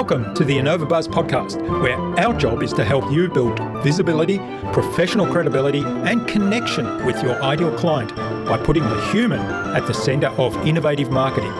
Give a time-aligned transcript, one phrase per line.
[0.00, 4.38] Welcome to the InnovaBuzz podcast, where our job is to help you build visibility,
[4.72, 8.16] professional credibility, and connection with your ideal client
[8.46, 11.52] by putting the human at the center of innovative marketing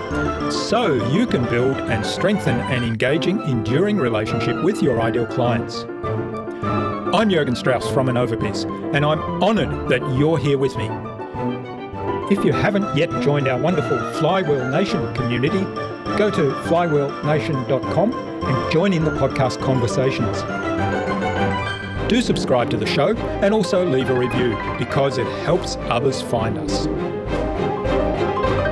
[0.50, 5.84] so you can build and strengthen an engaging, enduring relationship with your ideal clients.
[7.14, 10.88] I'm Jurgen Strauss from InnovaBiz, and I'm honored that you're here with me.
[12.34, 15.60] If you haven't yet joined our wonderful Flywheel Nation community,
[16.16, 18.29] go to flywheelnation.com
[18.70, 20.42] join in the podcast conversations.
[22.08, 26.56] Do subscribe to the show and also leave a review because it helps others find
[26.56, 26.86] us.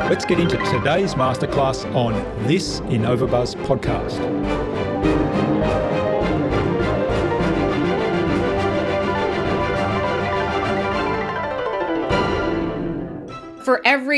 [0.08, 2.14] Let's get into today's masterclass on
[2.46, 4.18] this InnovaBuzz podcast.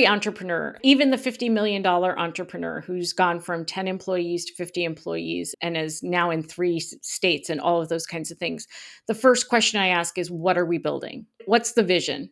[0.01, 5.55] Every entrepreneur, even the $50 million entrepreneur who's gone from 10 employees to 50 employees
[5.61, 8.67] and is now in three states and all of those kinds of things,
[9.09, 11.27] the first question I ask is, What are we building?
[11.45, 12.31] What's the vision?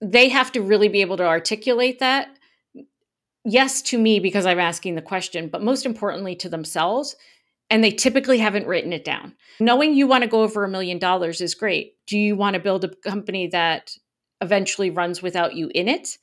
[0.00, 2.28] They have to really be able to articulate that.
[3.44, 7.14] Yes, to me, because I'm asking the question, but most importantly to themselves.
[7.70, 9.34] And they typically haven't written it down.
[9.60, 11.94] Knowing you want to go over a million dollars is great.
[12.06, 13.96] Do you want to build a company that
[14.40, 16.16] eventually runs without you in it?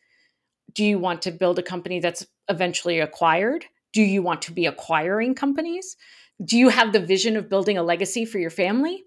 [0.73, 3.65] Do you want to build a company that's eventually acquired?
[3.91, 5.95] Do you want to be acquiring companies?
[6.43, 9.03] Do you have the vision of building a legacy for your family?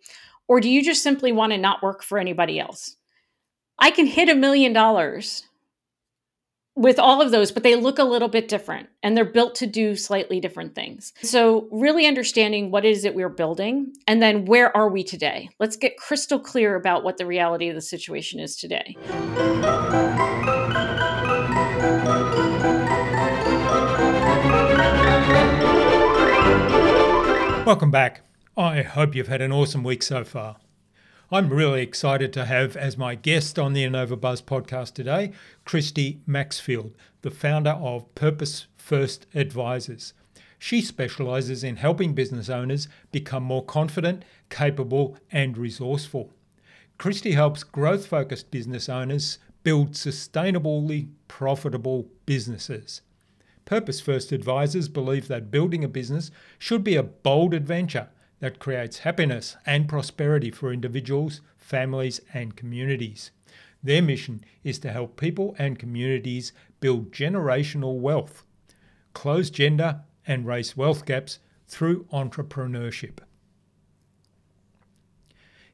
[0.48, 2.96] Or do you just simply want to not work for anybody else?
[3.78, 5.42] I can hit a million dollars
[6.76, 9.66] with all of those, but they look a little bit different and they're built to
[9.66, 11.14] do slightly different things.
[11.22, 15.48] So, really understanding what is it we're building and then where are we today?
[15.58, 18.94] Let's get crystal clear about what the reality of the situation is today.
[27.66, 28.20] Welcome back.
[28.56, 30.58] I hope you've had an awesome week so far.
[31.32, 35.32] I'm really excited to have as my guest on the InnovaBuzz podcast today,
[35.64, 40.14] Christy Maxfield, the founder of Purpose First Advisors.
[40.60, 46.32] She specializes in helping business owners become more confident, capable, and resourceful.
[46.98, 53.00] Christy helps growth focused business owners build sustainably profitable businesses.
[53.64, 58.98] Purpose First advisors believe that building a business should be a bold adventure that creates
[58.98, 63.32] happiness and prosperity for individuals, families, and communities.
[63.82, 68.44] Their mission is to help people and communities build generational wealth,
[69.14, 73.18] close gender and race wealth gaps through entrepreneurship.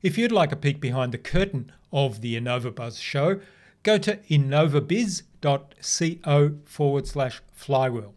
[0.01, 3.39] If you'd like a peek behind the curtain of the InnovaBuzz show,
[3.83, 8.15] go to innovabiz.co forward slash flywheel.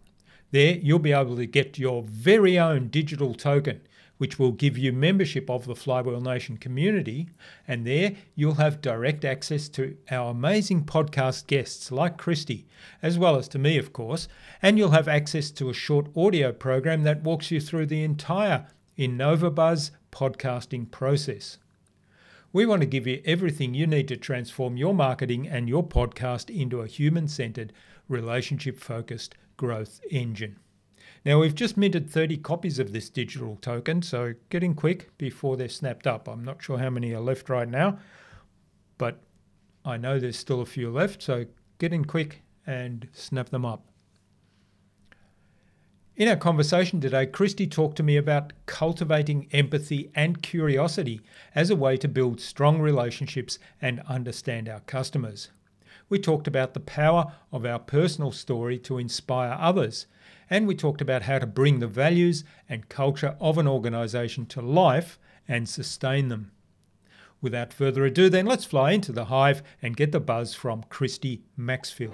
[0.52, 3.82] There, you'll be able to get your very own digital token,
[4.18, 7.28] which will give you membership of the Flywheel Nation community.
[7.68, 12.66] And there, you'll have direct access to our amazing podcast guests like Christy,
[13.02, 14.28] as well as to me, of course.
[14.62, 18.68] And you'll have access to a short audio program that walks you through the entire
[18.98, 21.58] InnovaBuzz podcasting process.
[22.56, 26.50] We want to give you everything you need to transform your marketing and your podcast
[26.50, 27.74] into a human centered,
[28.08, 30.58] relationship focused growth engine.
[31.26, 35.68] Now, we've just minted 30 copies of this digital token, so getting quick before they're
[35.68, 36.30] snapped up.
[36.30, 38.00] I'm not sure how many are left right now,
[38.98, 39.20] but
[39.84, 43.86] I know there's still a few left, so get in quick and snap them up.
[46.18, 51.20] In our conversation today, Christy talked to me about cultivating empathy and curiosity
[51.54, 55.50] as a way to build strong relationships and understand our customers.
[56.08, 60.08] We talked about the power of our personal story to inspire others,
[60.50, 64.62] and we talked about how to bring the values and culture of an organisation to
[64.62, 66.52] life and sustain them.
[67.46, 71.44] Without further ado, then let's fly into the hive and get the buzz from Christy
[71.56, 72.12] Maxfield.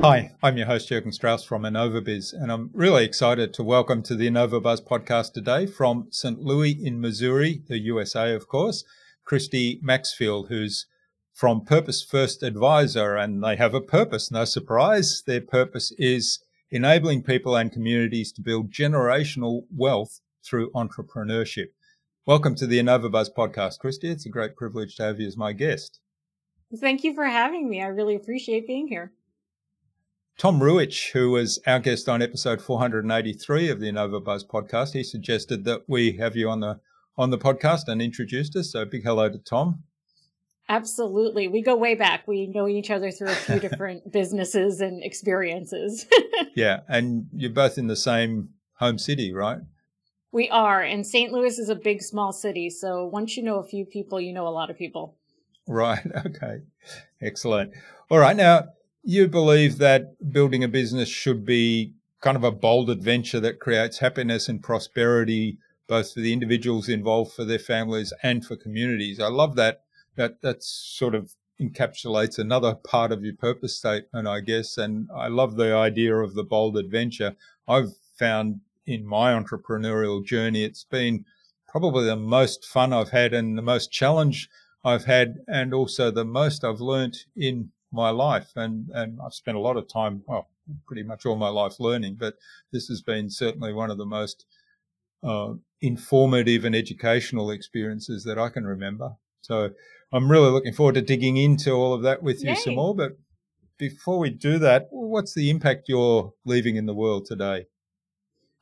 [0.00, 4.14] Hi, I'm your host Jurgen Strauss from InnovaBiz, and I'm really excited to welcome to
[4.14, 6.40] the InnovaBuzz podcast today from St.
[6.40, 8.82] Louis in Missouri, the USA, of course,
[9.26, 10.86] Christy Maxfield, who's
[11.34, 15.22] from Purpose First Advisor, and they have a purpose, no surprise.
[15.26, 16.41] Their purpose is
[16.72, 21.66] enabling people and communities to build generational wealth through entrepreneurship.
[22.24, 24.08] Welcome to the InnovaBuzz podcast, Christy.
[24.08, 26.00] It's a great privilege to have you as my guest.
[26.80, 27.82] Thank you for having me.
[27.82, 29.12] I really appreciate being here.
[30.38, 35.66] Tom Ruwitch, who was our guest on episode 483 of the InnovaBuzz podcast, he suggested
[35.66, 36.80] that we have you on the
[37.18, 38.72] on the podcast and introduced us.
[38.72, 39.82] So big hello to Tom.
[40.68, 41.48] Absolutely.
[41.48, 42.26] We go way back.
[42.26, 46.06] We know each other through a few different businesses and experiences.
[46.54, 46.80] yeah.
[46.88, 49.58] And you're both in the same home city, right?
[50.30, 50.80] We are.
[50.80, 51.32] And St.
[51.32, 52.70] Louis is a big, small city.
[52.70, 55.16] So once you know a few people, you know a lot of people.
[55.66, 56.04] Right.
[56.26, 56.62] Okay.
[57.20, 57.72] Excellent.
[58.10, 58.36] All right.
[58.36, 58.68] Now,
[59.04, 63.98] you believe that building a business should be kind of a bold adventure that creates
[63.98, 65.58] happiness and prosperity
[65.92, 69.20] both for the individuals involved, for their families, and for communities.
[69.20, 69.82] I love that.
[70.16, 74.76] That that sort of encapsulates another part of your purpose statement, I guess.
[74.76, 77.36] And I love the idea of the bold adventure.
[77.68, 81.24] I've found in my entrepreneurial journey, it's been
[81.68, 84.48] probably the most fun I've had and the most challenge
[84.84, 88.50] I've had, and also the most I've learnt in my life.
[88.56, 90.48] And and I've spent a lot of time, well,
[90.86, 92.34] pretty much all my life learning, but
[92.72, 94.46] this has been certainly one of the most
[95.22, 99.16] uh, informative and educational experiences that I can remember.
[99.42, 99.70] So
[100.12, 102.56] I'm really looking forward to digging into all of that with you Yay.
[102.56, 102.94] some more.
[102.94, 103.12] But
[103.78, 107.66] before we do that, what's the impact you're leaving in the world today?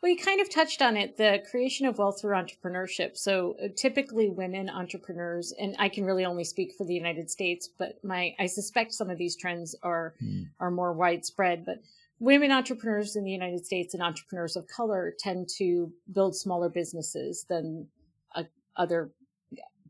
[0.03, 3.19] Well, you kind of touched on it the creation of wealth through entrepreneurship.
[3.19, 7.69] So, uh, typically, women entrepreneurs, and I can really only speak for the United States,
[7.79, 10.45] but my I suspect some of these trends are mm.
[10.59, 11.67] are more widespread.
[11.67, 11.83] But
[12.19, 17.45] women entrepreneurs in the United States and entrepreneurs of color tend to build smaller businesses
[17.51, 17.89] than
[18.35, 18.45] uh,
[18.77, 19.11] other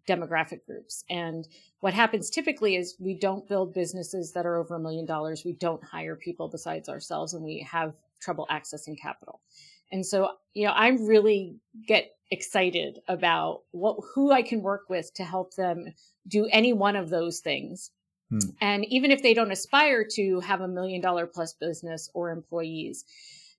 [0.09, 1.05] demographic groups.
[1.09, 1.47] And
[1.81, 5.45] what happens typically is we don't build businesses that are over a million dollars.
[5.45, 9.41] We don't hire people besides ourselves and we have trouble accessing capital.
[9.93, 11.57] And so, you know, I really
[11.87, 15.87] get excited about what who I can work with to help them
[16.29, 17.91] do any one of those things
[18.31, 18.39] Hmm.
[18.61, 23.05] And even if they don't aspire to have a million dollar plus business or employees,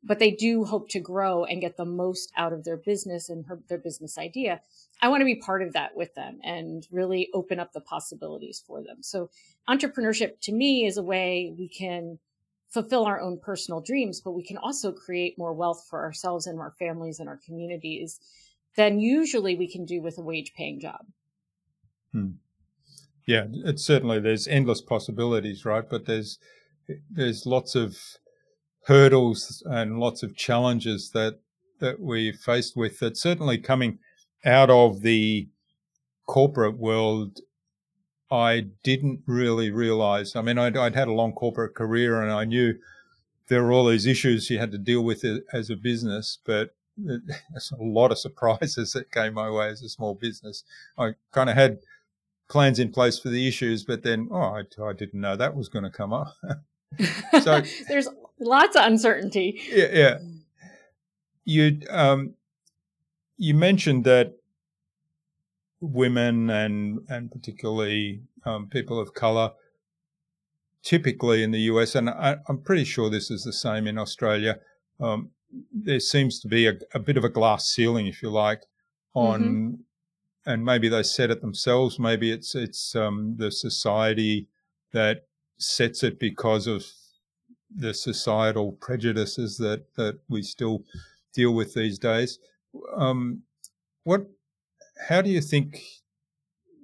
[0.03, 3.45] but they do hope to grow and get the most out of their business and
[3.45, 4.61] her, their business idea.
[5.01, 8.63] I want to be part of that with them and really open up the possibilities
[8.65, 8.97] for them.
[9.01, 9.29] So
[9.67, 12.19] entrepreneurship to me is a way we can
[12.69, 16.59] fulfill our own personal dreams, but we can also create more wealth for ourselves and
[16.59, 18.19] our families and our communities
[18.77, 21.05] than usually we can do with a wage paying job.
[22.13, 22.31] Hmm
[23.25, 25.87] yeah, it's certainly there's endless possibilities, right?
[25.87, 26.39] But there's
[27.09, 27.97] there's lots of
[28.87, 31.39] hurdles and lots of challenges that
[31.79, 32.99] that we're faced with.
[32.99, 33.99] That certainly coming
[34.45, 35.47] out of the
[36.25, 37.39] corporate world,
[38.31, 40.35] I didn't really realize.
[40.35, 42.75] I mean, I'd, I'd had a long corporate career, and I knew
[43.47, 47.71] there were all these issues you had to deal with as a business, but there's
[47.77, 50.63] a lot of surprises that came my way as a small business.
[50.97, 51.79] I kind of had
[52.47, 55.69] plans in place for the issues, but then, oh, I, I didn't know that was
[55.69, 56.35] going to come up.
[57.41, 58.07] so there's
[58.39, 59.61] lots of uncertainty.
[59.69, 60.17] Yeah, yeah.
[61.43, 62.35] You um,
[63.41, 64.33] you mentioned that
[65.79, 69.51] women and and particularly um, people of color,
[70.83, 74.59] typically in the US, and I, am pretty sure this is the same in Australia.
[74.99, 75.31] Um,
[75.73, 78.61] there seems to be a, a, bit of a glass ceiling, if you like,
[79.13, 79.81] on mm-hmm
[80.45, 81.99] and maybe they set it themselves.
[81.99, 84.47] Maybe it's it's um, the society
[84.91, 85.25] that
[85.57, 86.85] sets it because of
[87.73, 90.83] the societal prejudices that that we still
[91.33, 92.39] deal with these days.
[92.95, 93.43] Um,
[94.03, 94.27] what?
[95.07, 95.81] How do you think?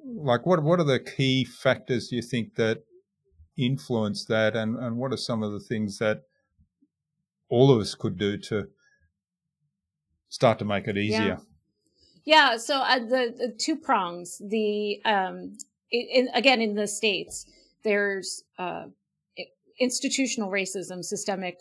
[0.06, 2.84] Like, what what are the key factors you think that
[3.58, 6.24] influence that, and and what are some of the things that
[7.50, 8.68] all of us could do to
[10.30, 11.20] start to make it easier?
[11.20, 11.38] Yeah.
[12.26, 12.58] Yeah.
[12.58, 14.42] So uh, the, the, two prongs.
[14.46, 15.54] The um,
[15.92, 17.46] in, again in the states,
[17.84, 18.88] there's uh,
[19.80, 21.58] institutional racism, systemic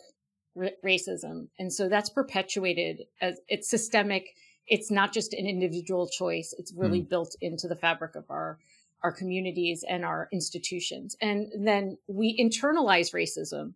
[0.57, 4.35] r- racism, and so that's perpetuated as it's systemic.
[4.67, 6.53] It's not just an individual choice.
[6.57, 7.09] It's really mm.
[7.09, 8.59] built into the fabric of our
[9.03, 11.15] our communities and our institutions.
[11.21, 13.73] And then we internalize racism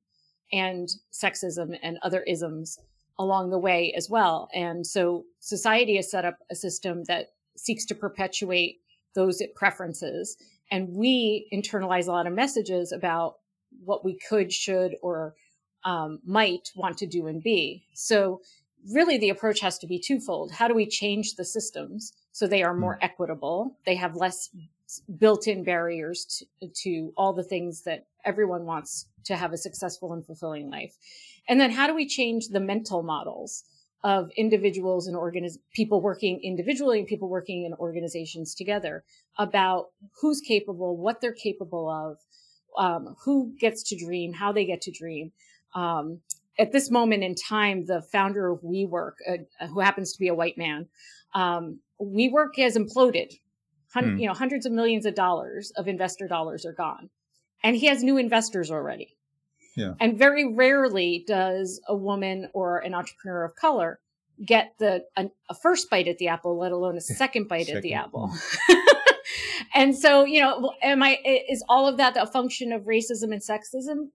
[0.52, 2.80] and sexism and other isms
[3.20, 4.50] along the way as well.
[4.54, 8.80] And so society has set up a system that seeks to perpetuate
[9.14, 10.38] those preferences.
[10.72, 13.36] And we internalize a lot of messages about
[13.84, 15.36] what we could, should, or
[15.84, 17.86] um, might want to do and be.
[17.94, 18.42] So,
[18.92, 20.52] really, the approach has to be twofold.
[20.52, 23.06] How do we change the systems so they are more mm.
[23.06, 23.78] equitable?
[23.86, 24.50] They have less
[25.18, 30.14] built in barriers to, to all the things that everyone wants to have a successful
[30.14, 30.98] and fulfilling life.
[31.48, 33.64] And then how do we change the mental models
[34.04, 39.04] of individuals and organiz- people working individually and people working in organizations together
[39.38, 42.18] about who's capable, what they're capable of,
[42.78, 45.32] um, who gets to dream, how they get to dream.
[45.74, 46.20] Um,
[46.60, 50.36] at this moment in time, the founder of WeWork, uh, who happens to be a
[50.36, 50.88] white man,
[51.34, 53.34] um, WeWork has imploded
[53.94, 57.10] Hun- You know, hundreds of millions of dollars of investor dollars are gone,
[57.62, 59.18] and he has new investors already.
[59.76, 59.94] Yeah.
[60.00, 64.00] And very rarely does a woman or an entrepreneur of color
[64.46, 67.78] get the a, a first bite at the apple, let alone a second bite second.
[67.78, 68.34] at the apple.
[69.76, 73.42] and so, you know, am I is all of that a function of racism and
[73.42, 74.10] sexism?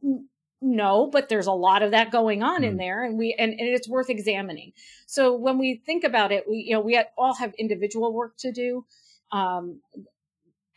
[0.62, 2.66] No, but there's a lot of that going on mm.
[2.66, 4.72] in there, and we and, and it's worth examining.
[5.06, 8.52] So when we think about it, we you know we all have individual work to
[8.52, 8.86] do,
[9.32, 9.80] um,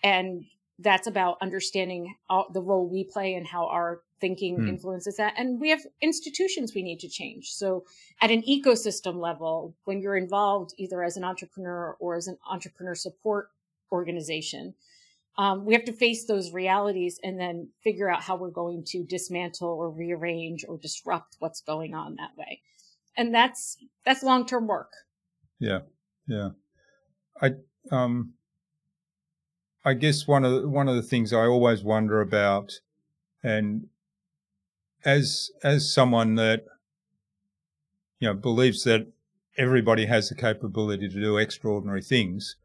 [0.04, 0.44] and
[0.80, 2.16] that's about understanding
[2.54, 4.68] the role we play and how our thinking hmm.
[4.68, 5.34] influences that.
[5.38, 7.52] And we have institutions we need to change.
[7.52, 7.86] So
[8.22, 12.96] at an ecosystem level, when you're involved either as an entrepreneur or as an entrepreneur
[12.96, 13.50] support
[13.92, 14.74] organization,
[15.38, 19.04] um, we have to face those realities and then figure out how we're going to
[19.04, 22.62] dismantle or rearrange or disrupt what's going on that way.
[23.16, 24.92] And that's that's long term work.
[25.60, 25.80] Yeah,
[26.28, 26.50] yeah.
[27.42, 27.52] I
[27.92, 28.34] um,
[29.84, 32.80] I guess one of the, one of the things I always wonder about,
[33.44, 33.88] and
[35.06, 36.66] as as someone that
[38.20, 39.08] you know believes that
[39.58, 42.56] everybody has the capability to do extraordinary things,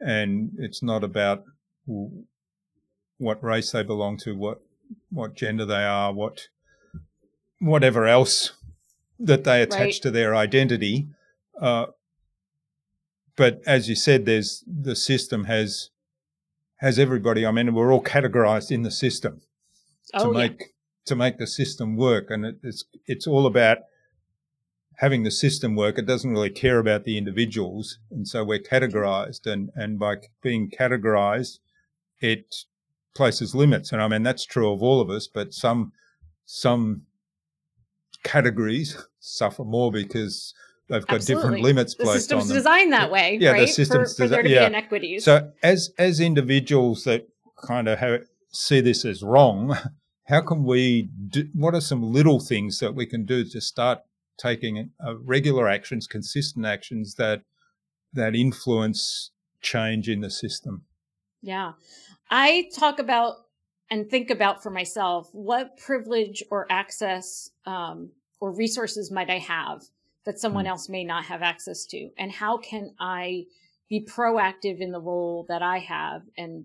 [0.00, 1.44] and it's not about
[1.86, 4.62] what race they belong to, what
[5.10, 6.48] what gender they are, what
[7.60, 8.52] whatever else
[9.18, 10.02] that they attach right.
[10.02, 11.08] to their identity.
[11.60, 11.86] Uh,
[13.36, 15.90] but as you said, there's the system has
[16.76, 17.46] has everybody.
[17.46, 19.42] I mean, we're all categorized in the system
[20.12, 20.66] oh, to make yeah.
[21.06, 23.78] to make the system work, and it, it's it's all about
[24.98, 25.98] having the system work.
[25.98, 30.70] It doesn't really care about the individuals, and so we're categorized, and and by being
[30.70, 31.58] categorized,
[32.20, 32.54] it
[33.14, 35.92] places limits, and I mean that's true of all of us, but some
[36.44, 37.02] some
[38.22, 40.54] categories suffer more because
[40.88, 41.42] they've got Absolutely.
[41.42, 42.56] different limits placed the system's on them.
[42.56, 43.60] designed that way, yeah, right?
[43.60, 44.66] the system's for, for there to yeah.
[44.66, 45.24] inequities.
[45.24, 47.28] So as as individuals that
[47.62, 49.76] kind of have, see this as wrong,
[50.24, 51.08] how can we?
[51.28, 54.00] Do, what are some little things that we can do to start
[54.36, 57.42] taking uh, regular actions, consistent actions that
[58.12, 59.30] that influence
[59.60, 60.84] change in the system?
[61.44, 61.72] Yeah,
[62.30, 63.36] I talk about
[63.90, 68.10] and think about for myself what privilege or access um,
[68.40, 69.82] or resources might I have
[70.24, 70.68] that someone mm.
[70.68, 72.08] else may not have access to?
[72.16, 73.44] And how can I
[73.90, 76.64] be proactive in the role that I have and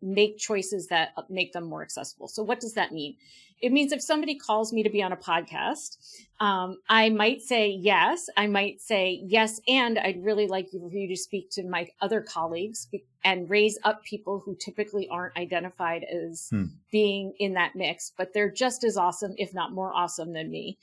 [0.00, 2.26] make choices that make them more accessible?
[2.26, 3.16] So, what does that mean?
[3.62, 5.96] It means if somebody calls me to be on a podcast,
[6.40, 8.28] um, I might say yes.
[8.36, 12.20] I might say yes, and I'd really like for you to speak to my other
[12.20, 12.88] colleagues
[13.24, 16.64] and raise up people who typically aren't identified as hmm.
[16.90, 20.78] being in that mix, but they're just as awesome, if not more awesome than me.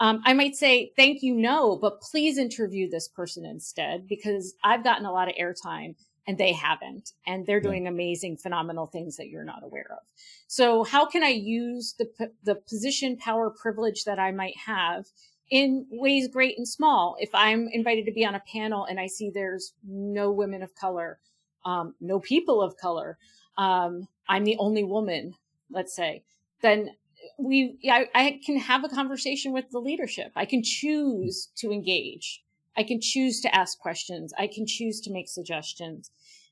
[0.00, 4.82] Um, I might say, thank you, no, but please interview this person instead because I've
[4.82, 5.94] gotten a lot of airtime
[6.26, 7.12] and they haven't.
[7.26, 10.06] And they're doing amazing, phenomenal things that you're not aware of.
[10.46, 15.06] So how can I use the, the position, power, privilege that I might have
[15.50, 17.16] in ways great and small?
[17.18, 20.74] If I'm invited to be on a panel and I see there's no women of
[20.74, 21.18] color,
[21.64, 23.18] um, no people of color,
[23.58, 25.34] um, I'm the only woman,
[25.70, 26.22] let's say,
[26.62, 26.90] then
[27.38, 32.41] we I, I can have a conversation with the leadership i can choose to engage
[32.76, 36.10] i can choose to ask questions i can choose to make suggestions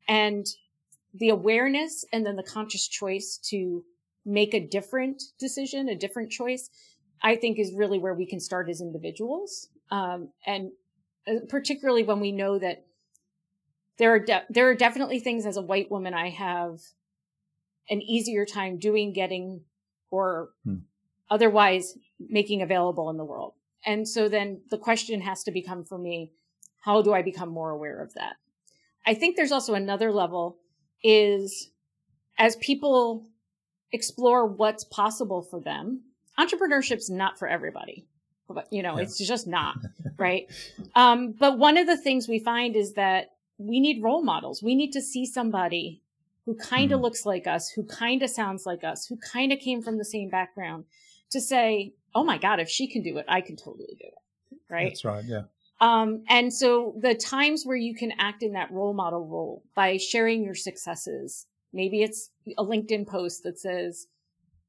[0.08, 0.46] and
[1.14, 3.84] the awareness and then the conscious choice to
[4.24, 6.70] make a different decision a different choice
[7.22, 10.70] i think is really where we can start as individuals um, and
[11.26, 12.84] uh, particularly when we know that
[13.98, 16.80] there are de- there are definitely things as a white woman i have
[17.90, 19.62] an easier time doing getting
[20.10, 20.76] or hmm.
[21.28, 23.54] otherwise making available in the world.
[23.84, 26.32] And so then the question has to become for me,
[26.80, 28.36] how do I become more aware of that?
[29.06, 30.58] I think there's also another level
[31.02, 31.70] is
[32.38, 33.26] as people
[33.92, 36.02] explore what's possible for them,
[36.38, 38.06] entrepreneurship's not for everybody.
[38.48, 39.04] But, you know, yeah.
[39.04, 39.76] it's just not,
[40.16, 40.50] right?
[40.94, 44.62] Um, but one of the things we find is that we need role models.
[44.62, 46.02] We need to see somebody
[46.46, 47.04] who kind of mm-hmm.
[47.04, 50.04] looks like us, who kind of sounds like us, who kind of came from the
[50.04, 50.84] same background
[51.30, 54.58] to say, oh my God, if she can do it, I can totally do it.
[54.68, 54.90] Right.
[54.90, 55.24] That's right.
[55.24, 55.42] Yeah.
[55.80, 59.96] Um, and so the times where you can act in that role model role by
[59.96, 64.06] sharing your successes, maybe it's a LinkedIn post that says,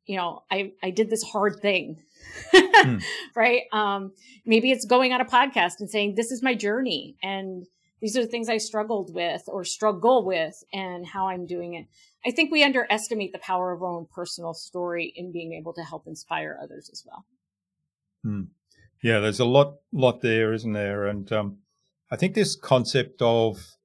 [0.06, 2.02] you know, I, I did this hard thing.
[2.54, 3.04] mm.
[3.36, 3.64] Right.
[3.72, 4.14] Um,
[4.46, 7.18] maybe it's going on a podcast and saying, this is my journey.
[7.22, 7.66] And,
[8.02, 11.86] these are the things I struggled with or struggle with and how I'm doing it.
[12.25, 15.84] I think we underestimate the power of our own personal story in being able to
[15.84, 17.25] help inspire others as well.
[18.24, 18.44] Hmm.
[19.01, 21.08] Yeah, there's a lot, lot there, isn't there?
[21.08, 21.58] And um,
[22.12, 23.78] I think this concept of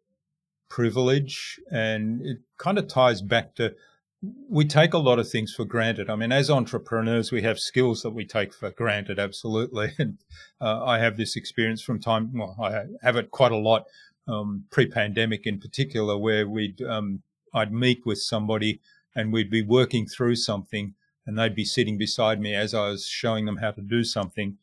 [0.69, 3.75] privilege, and it kind of ties back to
[4.49, 6.09] we take a lot of things for granted.
[6.11, 9.93] I mean, as entrepreneurs, we have skills that we take for granted, absolutely.
[9.99, 10.19] And
[10.61, 13.85] uh, I have this experience from time, well, I have it quite a lot,
[14.27, 17.23] um, pre-pandemic in particular, where we'd um,
[17.57, 18.81] I'd meet with somebody
[19.15, 20.95] and we'd be working through something,
[21.25, 24.59] and they'd be sitting beside me as I was showing them how to do something,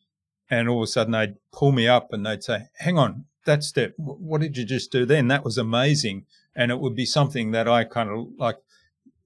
[0.48, 3.64] and all of a sudden they'd pull me up and they'd say, "Hang on, that
[3.64, 3.94] step.
[3.96, 5.28] What did you just do then?
[5.28, 8.58] That was amazing." And it would be something that I kind of like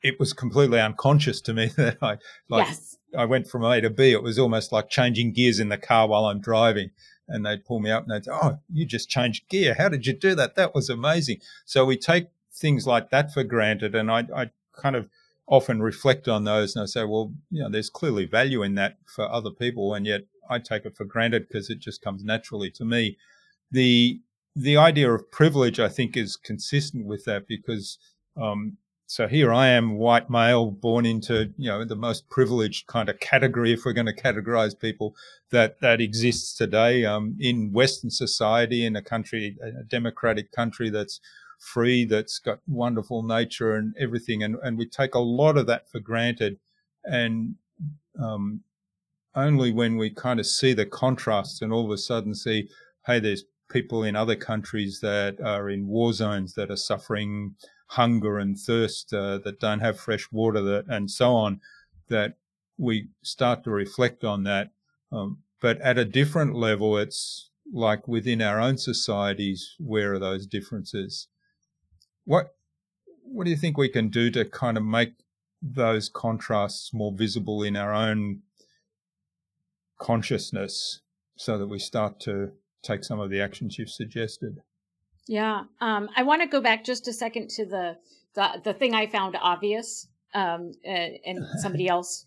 [0.02, 2.16] it was completely unconscious to me that I
[2.48, 2.96] like yes.
[3.16, 4.12] I went from A to B.
[4.12, 6.90] It was almost like changing gears in the car while I'm driving.
[7.30, 9.74] And they'd pull me up and they'd say, Oh, you just changed gear.
[9.74, 10.54] How did you do that?
[10.54, 11.40] That was amazing.
[11.66, 13.94] So we take things like that for granted.
[13.94, 15.08] And I, I kind of
[15.46, 18.98] often reflect on those and I say, well, you know, there's clearly value in that
[19.06, 19.94] for other people.
[19.94, 23.16] And yet I take it for granted because it just comes naturally to me.
[23.70, 24.20] The,
[24.54, 27.98] the idea of privilege, I think, is consistent with that because
[28.36, 28.76] um,
[29.10, 33.18] so here I am, white male, born into you know the most privileged kind of
[33.20, 35.16] category, if we're going to categorize people
[35.50, 41.20] that that exists today um, in Western society, in a country, a democratic country that's
[41.58, 45.90] free, that's got wonderful nature and everything, and and we take a lot of that
[45.90, 46.58] for granted,
[47.04, 47.56] and
[48.20, 48.62] um,
[49.34, 52.68] only when we kind of see the contrasts and all of a sudden see,
[53.06, 57.54] hey, there's people in other countries that are in war zones that are suffering
[57.88, 61.60] hunger and thirst uh, that don't have fresh water that, and so on,
[62.08, 62.36] that
[62.76, 64.70] we start to reflect on that.
[65.10, 70.46] Um, but at a different level, it's like within our own societies, where are those
[70.46, 71.28] differences?
[72.28, 72.54] What
[73.24, 75.14] what do you think we can do to kind of make
[75.62, 78.42] those contrasts more visible in our own
[79.98, 81.00] consciousness
[81.36, 84.60] so that we start to take some of the actions you've suggested?
[85.26, 87.96] Yeah, um, I want to go back just a second to the
[88.34, 92.26] the, the thing I found obvious, um, and, and somebody else.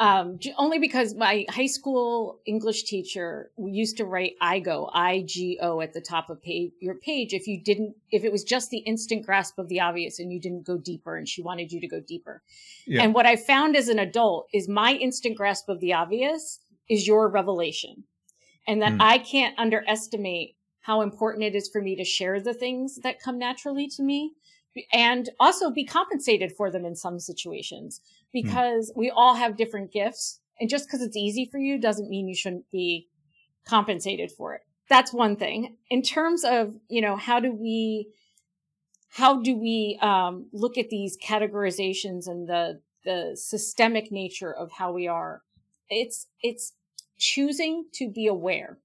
[0.00, 5.80] Um, only because my high school English teacher used to write IGO, I G O
[5.80, 8.78] at the top of page, your page if you didn't, if it was just the
[8.78, 11.88] instant grasp of the obvious and you didn't go deeper and she wanted you to
[11.88, 12.42] go deeper.
[12.86, 13.02] Yeah.
[13.02, 17.08] And what I found as an adult is my instant grasp of the obvious is
[17.08, 18.04] your revelation.
[18.68, 19.00] And that mm.
[19.00, 23.38] I can't underestimate how important it is for me to share the things that come
[23.38, 24.34] naturally to me
[24.92, 28.00] and also be compensated for them in some situations.
[28.32, 28.96] Because mm.
[28.96, 30.40] we all have different gifts.
[30.60, 33.08] And just because it's easy for you doesn't mean you shouldn't be
[33.66, 34.62] compensated for it.
[34.88, 35.76] That's one thing.
[35.90, 38.08] In terms of, you know, how do we,
[39.10, 44.92] how do we um, look at these categorizations and the the systemic nature of how
[44.92, 45.42] we are?
[45.88, 46.72] It's it's
[47.18, 48.78] choosing to be aware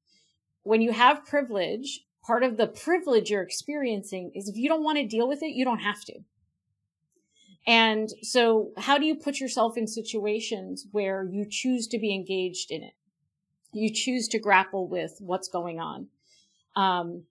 [0.64, 4.98] when you have privilege, part of the privilege you're experiencing is if you don't want
[4.98, 6.20] to deal with it, you don't have to.
[7.66, 12.72] And so how do you put yourself in situations where you choose to be engaged
[12.72, 12.94] in it?
[13.72, 16.08] You choose to grapple with what's going on.
[16.76, 17.24] Um,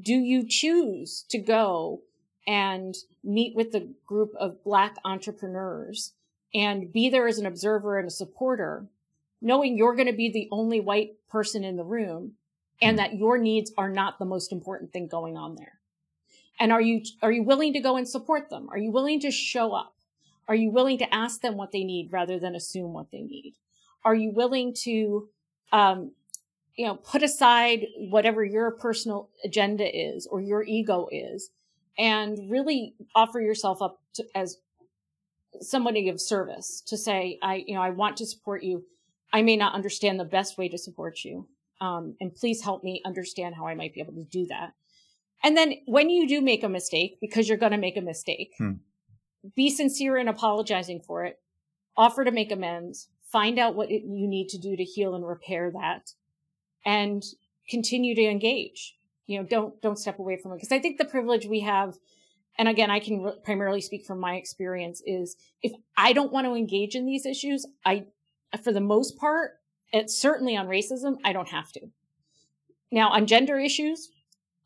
[0.00, 2.02] do you choose to go
[2.46, 6.12] and meet with a group of black entrepreneurs
[6.54, 8.86] and be there as an observer and a supporter
[9.40, 12.32] knowing you're going to be the only white person in the room
[12.80, 12.96] and hmm.
[12.96, 15.78] that your needs are not the most important thing going on there.
[16.60, 18.68] And are you, are you willing to go and support them?
[18.70, 19.94] Are you willing to show up?
[20.46, 23.54] Are you willing to ask them what they need rather than assume what they need?
[24.04, 25.28] Are you willing to,
[25.72, 26.12] um,
[26.76, 31.50] you know, put aside whatever your personal agenda is or your ego is
[31.98, 34.58] and really offer yourself up to, as
[35.60, 38.84] somebody of service to say, I, you know, I want to support you
[39.34, 41.48] I may not understand the best way to support you.
[41.80, 44.74] Um, and please help me understand how I might be able to do that.
[45.44, 48.54] And then when you do make a mistake, because you're going to make a mistake,
[48.56, 48.72] hmm.
[49.54, 51.38] be sincere in apologizing for it,
[51.98, 55.24] offer to make amends, find out what it, you need to do to heal and
[55.26, 56.12] repair that,
[56.86, 57.22] and
[57.68, 58.96] continue to engage.
[59.26, 60.60] You know, don't, don't step away from it.
[60.60, 61.94] Cause I think the privilege we have,
[62.58, 66.46] and again, I can re- primarily speak from my experience is if I don't want
[66.46, 68.06] to engage in these issues, I,
[68.62, 69.52] for the most part,
[69.92, 71.80] it's certainly on racism, I don't have to.
[72.90, 74.08] Now on gender issues,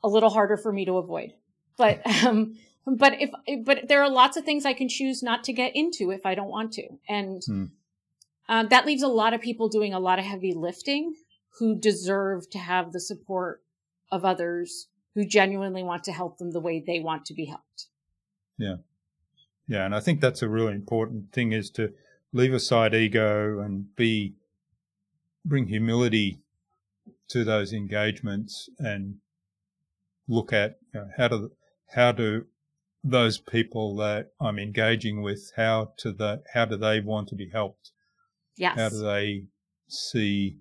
[0.02, 1.32] a little harder for me to avoid.
[1.76, 2.56] But um,
[2.86, 3.30] but if
[3.64, 6.34] but there are lots of things I can choose not to get into if I
[6.34, 7.64] don't want to, and hmm.
[8.48, 11.14] um, that leaves a lot of people doing a lot of heavy lifting
[11.58, 13.62] who deserve to have the support
[14.10, 17.86] of others who genuinely want to help them the way they want to be helped.
[18.56, 18.76] Yeah,
[19.66, 21.92] yeah, and I think that's a really important thing is to
[22.32, 24.34] leave aside ego and be
[25.44, 26.40] bring humility
[27.28, 29.16] to those engagements and
[30.28, 31.50] look at you know, how do
[31.94, 32.44] how do
[33.02, 37.48] those people that I'm engaging with, how to the how do they want to be
[37.48, 37.92] helped?
[38.56, 38.76] Yes.
[38.76, 39.44] How do they
[39.88, 40.58] see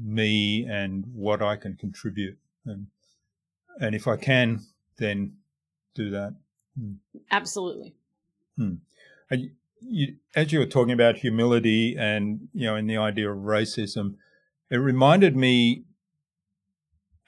[0.00, 2.38] me and what I can contribute?
[2.66, 2.88] And
[3.80, 4.60] and if I can,
[4.98, 5.34] then
[5.94, 6.36] do that.
[6.78, 6.94] Hmm.
[7.30, 7.94] Absolutely.
[8.56, 8.74] Hmm.
[9.30, 13.38] And you, as you were talking about humility and you know, in the idea of
[13.38, 14.16] racism,
[14.70, 15.84] it reminded me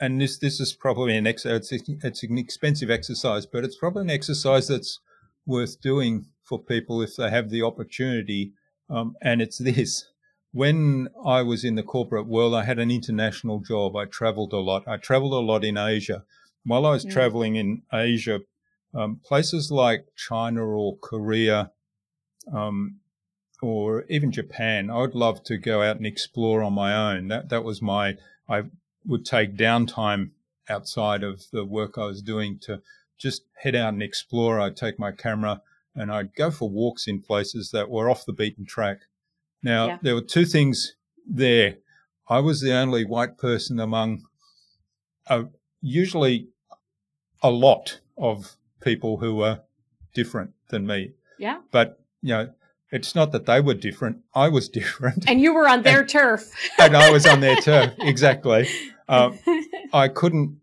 [0.00, 4.02] and this this is probably an ex- it's, it's an expensive exercise, but it's probably
[4.02, 5.00] an exercise that's
[5.46, 8.52] worth doing for people if they have the opportunity.
[8.90, 10.06] Um, and it's this:
[10.52, 13.96] when I was in the corporate world, I had an international job.
[13.96, 14.87] I traveled a lot.
[14.87, 16.24] I traveled a lot in Asia.
[16.64, 17.12] While I was mm.
[17.12, 18.40] traveling in Asia,
[18.94, 21.70] um, places like China or Korea,
[22.52, 23.00] um,
[23.62, 27.28] or even Japan, I would love to go out and explore on my own.
[27.28, 28.16] That that was my
[28.48, 28.64] I
[29.07, 30.31] would take downtime
[30.69, 32.83] outside of the work I was doing to
[33.19, 34.61] just head out and explore.
[34.61, 35.62] I'd take my camera
[35.95, 38.99] and I'd go for walks in places that were off the beaten track.
[39.62, 39.99] Now, yeah.
[40.03, 40.95] there were two things
[41.27, 41.77] there.
[42.29, 44.23] I was the only white person among
[45.29, 45.45] uh,
[45.81, 46.49] usually
[47.42, 49.61] a lot of people who were
[50.14, 51.12] different than me.
[51.38, 51.61] Yeah.
[51.71, 52.51] But, you know,
[52.90, 54.19] it's not that they were different.
[54.35, 55.29] I was different.
[55.29, 56.51] And you were on their and, turf.
[56.79, 58.69] and I was on their turf, exactly.
[59.09, 59.38] Um,
[59.92, 60.61] I couldn't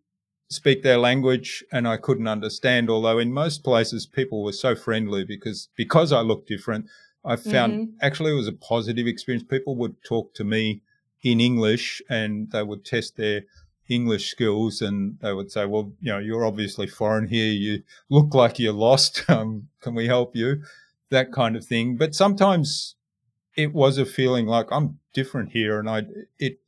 [0.49, 2.89] speak their language and I couldn't understand.
[2.89, 6.85] Although in most places people were so friendly because because I looked different.
[7.25, 7.97] I found mm-hmm.
[8.01, 9.45] actually it was a positive experience.
[9.47, 10.81] People would talk to me
[11.21, 13.43] in English and they would test their
[13.89, 17.51] English skills and they would say, "Well, you know, you're obviously foreign here.
[17.51, 19.23] You look like you're lost.
[19.29, 20.63] Um, can we help you?"
[21.09, 21.97] That kind of thing.
[21.97, 22.95] But sometimes
[23.55, 26.03] it was a feeling like I'm different here, and I
[26.39, 26.59] it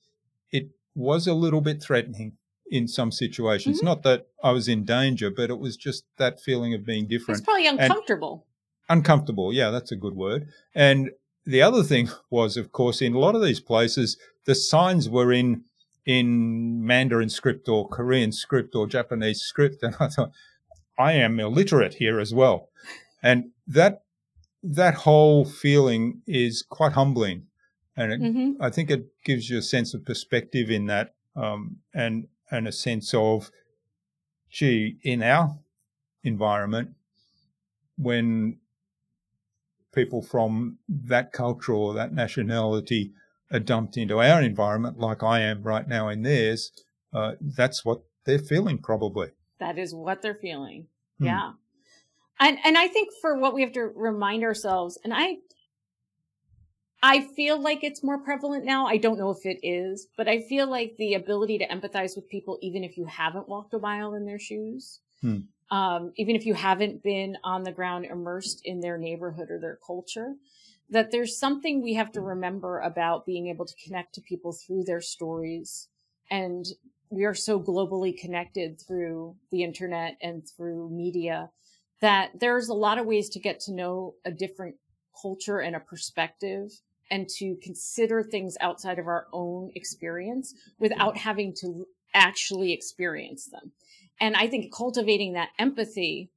[0.96, 2.38] was a little bit threatening
[2.70, 3.78] in some situations.
[3.78, 3.86] Mm-hmm.
[3.86, 7.40] Not that I was in danger, but it was just that feeling of being different.
[7.40, 8.46] It's probably uncomfortable.
[8.90, 10.48] And uncomfortable, yeah, that's a good word.
[10.74, 11.12] And
[11.46, 15.32] the other thing was, of course, in a lot of these places, the signs were
[15.32, 15.64] in
[16.06, 20.32] in Mandarin script or Korean script or Japanese script, and I thought,
[21.00, 22.70] I am illiterate here as well,
[23.22, 24.04] and that
[24.64, 27.48] that whole feeling is quite humbling
[27.98, 28.62] and it, mm-hmm.
[28.62, 32.72] I think it gives you a sense of perspective in that, um, and and a
[32.72, 33.52] sense of,
[34.50, 35.58] gee, in our
[36.24, 36.92] environment,
[37.98, 38.58] when
[39.94, 43.14] people from that culture or that nationality
[43.52, 46.72] are dumped into our environment, like I am right now in theirs,
[47.14, 49.30] uh, that's what they're feeling probably.
[49.60, 50.88] That is what they're feeling.
[51.20, 51.26] Hmm.
[51.26, 51.52] Yeah.
[52.40, 55.38] And and I think for what we have to remind ourselves, and I
[57.08, 58.88] I feel like it's more prevalent now.
[58.88, 62.28] I don't know if it is, but I feel like the ability to empathize with
[62.28, 65.41] people, even if you haven't walked a mile in their shoes, hmm.
[65.70, 69.78] um, even if you haven't been on the ground immersed in their neighborhood or their
[69.86, 70.34] culture,
[70.89, 74.84] that there's something we have to remember about being able to connect to people through
[74.86, 75.89] their stories.
[76.32, 76.65] And
[77.12, 81.52] we are so globally connected through the internet and through media
[82.02, 84.78] that there's a lot of ways to get to know a different
[85.22, 86.72] culture and a perspective
[87.12, 93.72] and to consider things outside of our own experience without having to actually experience them.
[94.20, 96.30] And I think cultivating that empathy,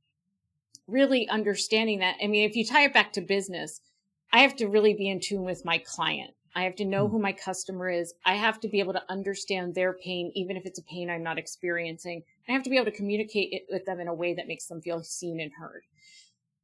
[0.87, 2.17] really understanding that.
[2.23, 3.81] I mean, if you tie it back to business,
[4.33, 6.35] I have to really be in tune with my client.
[6.55, 7.13] I have to know hmm.
[7.13, 8.15] who my customer is.
[8.25, 11.23] I have to be able to understand their pain, even if it's a pain I'm
[11.23, 12.25] not experiencing.
[12.49, 14.67] I have to be able to communicate it with them in a way that makes
[14.67, 15.85] them feel seen and heard.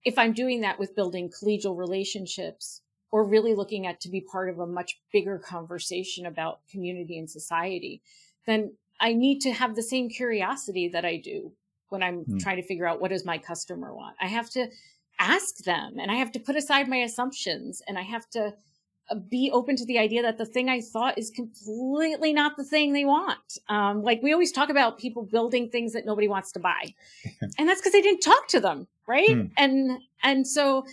[0.04, 2.82] If I'm doing that with building collegial relationships,
[3.14, 7.30] or really looking at to be part of a much bigger conversation about community and
[7.30, 8.02] society,
[8.44, 11.52] then I need to have the same curiosity that I do
[11.90, 12.40] when I'm mm.
[12.40, 14.16] trying to figure out what does my customer want.
[14.20, 14.66] I have to
[15.20, 18.52] ask them and I have to put aside my assumptions and I have to
[19.08, 22.64] uh, be open to the idea that the thing I thought is completely not the
[22.64, 23.58] thing they want.
[23.68, 26.92] Um, like we always talk about people building things that nobody wants to buy,
[27.58, 29.28] and that's because they didn't talk to them, right?
[29.28, 29.50] Mm.
[29.56, 30.84] And and so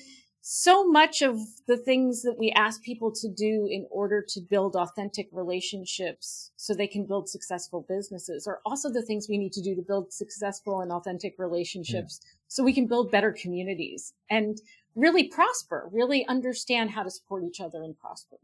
[0.42, 4.76] so much of the things that we ask people to do in order to build
[4.76, 9.62] authentic relationships so they can build successful businesses are also the things we need to
[9.62, 12.30] do to build successful and authentic relationships yeah.
[12.48, 14.62] so we can build better communities and
[14.96, 18.38] really prosper, really understand how to support each other and prosper.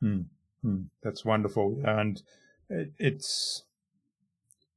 [0.00, 0.22] Hmm.
[0.62, 0.82] Hmm.
[1.04, 1.80] That's wonderful.
[1.84, 2.20] And
[2.68, 3.62] it, it's,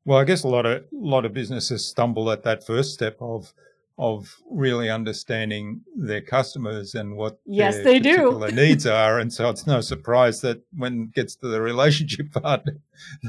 [0.06, 3.18] well, I guess a lot of, a lot of businesses stumble at that first step
[3.20, 3.52] of,
[4.00, 8.56] of really understanding their customers and what yes, their they particular do.
[8.56, 9.20] needs are.
[9.20, 12.64] And so it's no surprise that when it gets to the relationship part,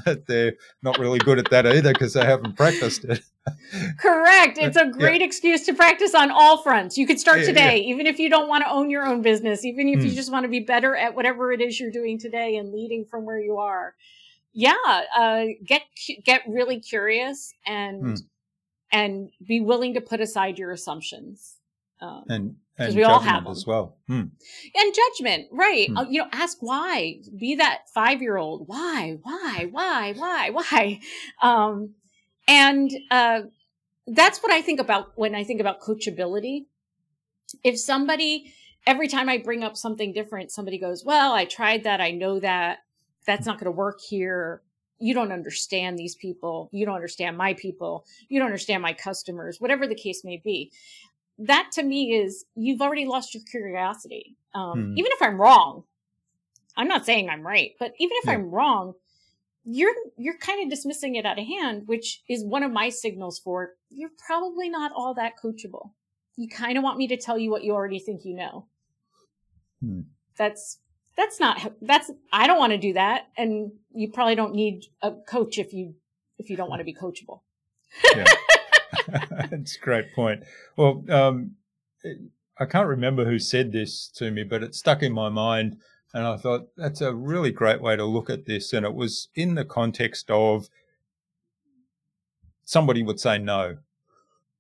[0.05, 3.21] that they're not really good at that either because they haven't practiced it.
[3.99, 4.59] Correct.
[4.71, 5.27] It's a great yeah.
[5.27, 6.97] excuse to practice on all fronts.
[6.97, 7.93] You could start today, yeah.
[7.93, 10.05] even if you don't want to own your own business, even if mm.
[10.05, 10.17] you hmm.
[10.17, 13.25] just want to be better at whatever it is you're doing today and leading from
[13.25, 13.95] where you are.
[14.53, 14.75] Yeah,
[15.17, 15.83] uh, get
[16.25, 18.19] get really curious and mm
[18.93, 21.57] and be willing to put aside your assumptions.
[22.01, 23.53] Um, and and we all have them.
[23.53, 23.99] as well.
[24.07, 24.23] Hmm.
[24.75, 25.89] And judgment, right?
[25.89, 25.97] Hmm.
[25.99, 27.17] Uh, you know, ask why.
[27.37, 28.67] Be that five year old.
[28.67, 29.19] Why?
[29.23, 29.69] Why?
[29.71, 30.15] Why?
[30.17, 30.51] Why?
[30.53, 31.01] Why?
[31.43, 31.95] Um,
[32.49, 33.43] and uh,
[34.07, 36.67] that's what I think about when I think about coachability.
[37.63, 38.55] If somebody
[38.87, 42.01] every time I bring up something different, somebody goes, "Well, I tried that.
[42.01, 42.79] I know that
[43.27, 44.63] that's not going to work here."
[45.01, 46.69] You don't understand these people.
[46.73, 48.05] You don't understand my people.
[48.29, 50.71] You don't understand my customers, whatever the case may be.
[51.39, 54.37] That to me is you've already lost your curiosity.
[54.55, 54.99] Um, hmm.
[54.99, 55.85] Even if I'm wrong,
[56.77, 58.33] I'm not saying I'm right, but even if yeah.
[58.33, 58.93] I'm wrong,
[59.65, 63.39] you're you're kind of dismissing it out of hand, which is one of my signals
[63.39, 65.91] for you're probably not all that coachable.
[66.37, 68.67] You kind of want me to tell you what you already think you know.
[69.83, 70.01] Hmm.
[70.37, 70.79] That's
[71.21, 75.13] that's not that's I don't want to do that and you probably don't need a
[75.13, 75.95] coach if you
[76.39, 77.41] if you don't want to be coachable.
[78.17, 78.25] yeah.
[79.51, 80.45] That's a great point.
[80.77, 81.57] Well, um,
[82.59, 85.77] I can't remember who said this to me, but it stuck in my mind.
[86.15, 88.73] And I thought that's a really great way to look at this.
[88.73, 90.69] And it was in the context of
[92.65, 93.79] somebody would say no.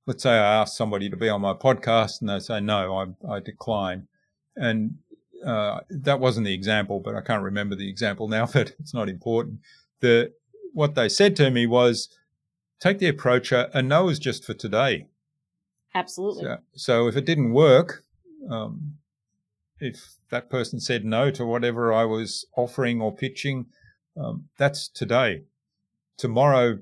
[0.07, 3.35] Let's say I ask somebody to be on my podcast and they say no, I,
[3.37, 4.09] I decline.
[4.55, 4.99] And
[5.44, 9.09] uh, that wasn't the example, but I can't remember the example now, but it's not
[9.09, 9.61] important.
[10.00, 10.33] The
[10.72, 12.09] what they said to me was,
[12.81, 15.07] take the approach a, a no is just for today.
[15.94, 16.44] Absolutely.
[16.44, 18.05] So, so if it didn't work,
[18.48, 18.94] um,
[19.81, 23.66] if that person said no to whatever I was offering or pitching,
[24.16, 25.42] um, that's today.
[26.16, 26.79] Tomorrow,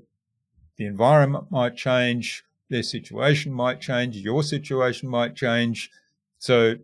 [0.77, 5.89] the environment might change, their situation might change, your situation might change.
[6.37, 6.75] So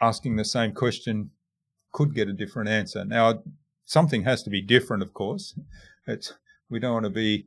[0.00, 1.30] asking the same question
[1.92, 3.04] could get a different answer.
[3.04, 3.42] Now,
[3.84, 5.58] something has to be different, of course.
[6.06, 6.34] It's,
[6.68, 7.46] we don't want to be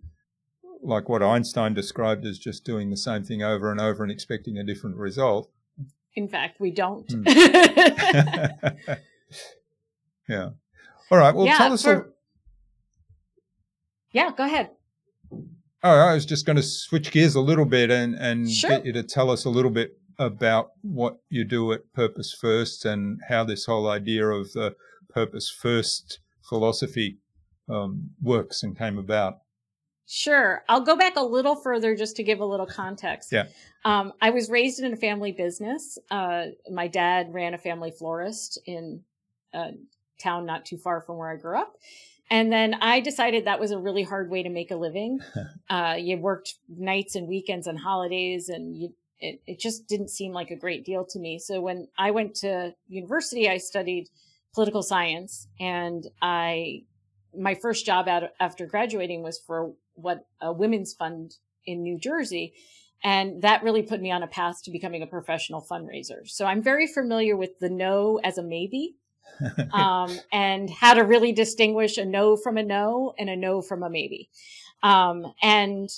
[0.81, 4.57] like what Einstein described as just doing the same thing over and over and expecting
[4.57, 5.49] a different result.
[6.15, 7.07] In fact, we don't.
[7.07, 8.77] Mm.
[10.29, 10.49] yeah.
[11.09, 11.33] All right.
[11.33, 11.83] Well, yeah, tell us.
[11.83, 11.93] For...
[11.93, 12.05] A...
[14.11, 14.69] Yeah, go ahead.
[15.85, 18.69] Oh, I was just going to switch gears a little bit and, and sure.
[18.69, 22.85] get you to tell us a little bit about what you do at Purpose First
[22.85, 24.75] and how this whole idea of the
[25.09, 27.19] Purpose First philosophy
[27.69, 29.35] um, works and came about.
[30.05, 30.63] Sure.
[30.67, 33.31] I'll go back a little further just to give a little context.
[33.31, 33.45] Yeah.
[33.85, 35.97] Um, I was raised in a family business.
[36.11, 39.01] Uh, my dad ran a family florist in
[39.53, 39.71] a
[40.21, 41.73] town not too far from where I grew up.
[42.29, 45.19] And then I decided that was a really hard way to make a living.
[45.69, 48.93] uh, you worked nights and weekends and holidays, and you
[49.23, 51.39] it, it just didn't seem like a great deal to me.
[51.39, 54.09] So when I went to university, I studied
[54.53, 56.83] political science and I,
[57.35, 62.53] my first job out after graduating was for what a women's fund in New Jersey.
[63.01, 66.27] And that really put me on a path to becoming a professional fundraiser.
[66.27, 68.95] So I'm very familiar with the no as a maybe.
[69.73, 73.83] um, and how to really distinguish a no from a no and a no from
[73.83, 74.29] a maybe.
[74.83, 75.89] Um, and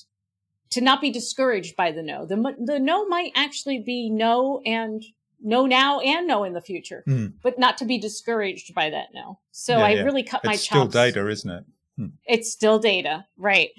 [0.75, 2.25] to not be discouraged by the no.
[2.25, 5.01] The, the no might actually be no and
[5.41, 7.31] no now and no in the future, mm.
[7.41, 9.39] but not to be discouraged by that no.
[9.51, 10.01] So yeah, I yeah.
[10.03, 10.65] really cut it's my chops.
[10.65, 11.63] still data, isn't it?
[11.97, 12.07] Hmm.
[12.25, 13.69] It's still data, right?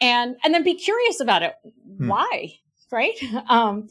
[0.00, 1.52] And and then be curious about it.
[1.98, 2.08] Hmm.
[2.08, 2.54] Why,
[2.90, 3.14] right?
[3.50, 3.88] Um,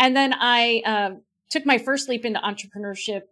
[0.00, 1.10] and then I uh,
[1.50, 3.22] took my first leap into entrepreneurship,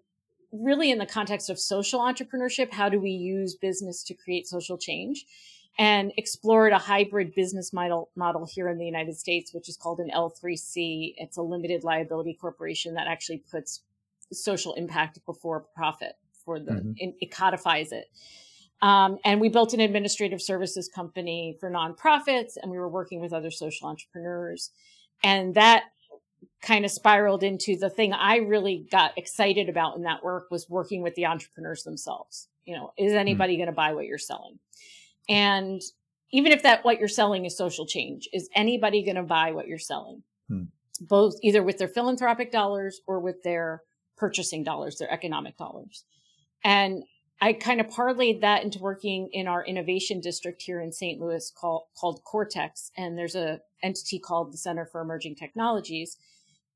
[0.53, 2.73] really in the context of social entrepreneurship.
[2.73, 5.27] How do we use business to create social change?
[5.79, 10.01] And explored a hybrid business model, model here in the United States, which is called
[10.01, 11.15] an L3C.
[11.17, 13.83] It's a limited liability corporation that actually puts
[14.33, 17.11] social impact before profit for the, mm-hmm.
[17.21, 18.07] it codifies it.
[18.83, 23.33] Um, and we built an administrative services company for nonprofits, and we were working with
[23.33, 24.71] other social entrepreneurs.
[25.23, 25.85] And that
[26.63, 30.69] kind of spiraled into the thing I really got excited about in that work was
[30.69, 32.49] working with the entrepreneurs themselves.
[32.65, 33.61] You know, is anybody mm-hmm.
[33.61, 34.59] going to buy what you're selling?
[35.29, 35.81] And
[36.31, 39.67] even if that what you're selling is social change, is anybody going to buy what
[39.67, 40.23] you're selling?
[40.49, 40.65] Hmm.
[41.01, 43.83] Both either with their philanthropic dollars or with their
[44.17, 46.05] purchasing dollars, their economic dollars.
[46.65, 47.05] And
[47.41, 51.21] I kind of parlayed that into working in our innovation district here in St.
[51.21, 52.91] Louis called, called Cortex.
[52.97, 56.17] And there's a entity called the Center for Emerging Technologies.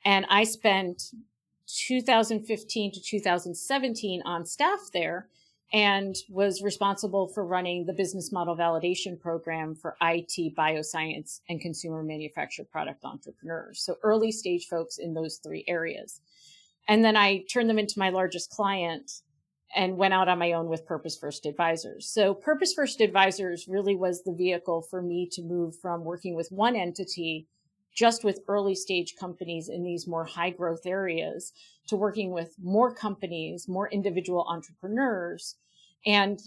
[0.05, 1.03] And I spent
[1.67, 5.29] 2015 to 2017 on staff there
[5.73, 12.03] and was responsible for running the business model validation program for IT, bioscience, and consumer
[12.03, 13.83] manufactured product entrepreneurs.
[13.85, 16.21] So early stage folks in those three areas.
[16.89, 19.11] And then I turned them into my largest client
[19.75, 22.11] and went out on my own with Purpose First Advisors.
[22.13, 26.49] So Purpose First Advisors really was the vehicle for me to move from working with
[26.51, 27.47] one entity
[27.95, 31.53] just with early stage companies in these more high growth areas
[31.89, 35.57] to working with more companies, more individual entrepreneurs,
[36.07, 36.41] and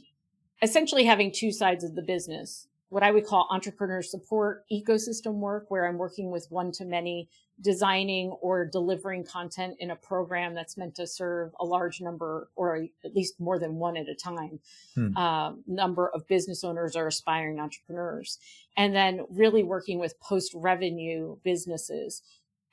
[0.61, 2.67] essentially having two sides of the business.
[2.93, 7.27] What I would call entrepreneur support ecosystem work, where I'm working with one to many,
[7.59, 12.85] designing or delivering content in a program that's meant to serve a large number or
[13.03, 14.59] at least more than one at a time
[14.93, 15.17] hmm.
[15.17, 18.37] uh, number of business owners or aspiring entrepreneurs
[18.77, 22.21] and then really working with post revenue businesses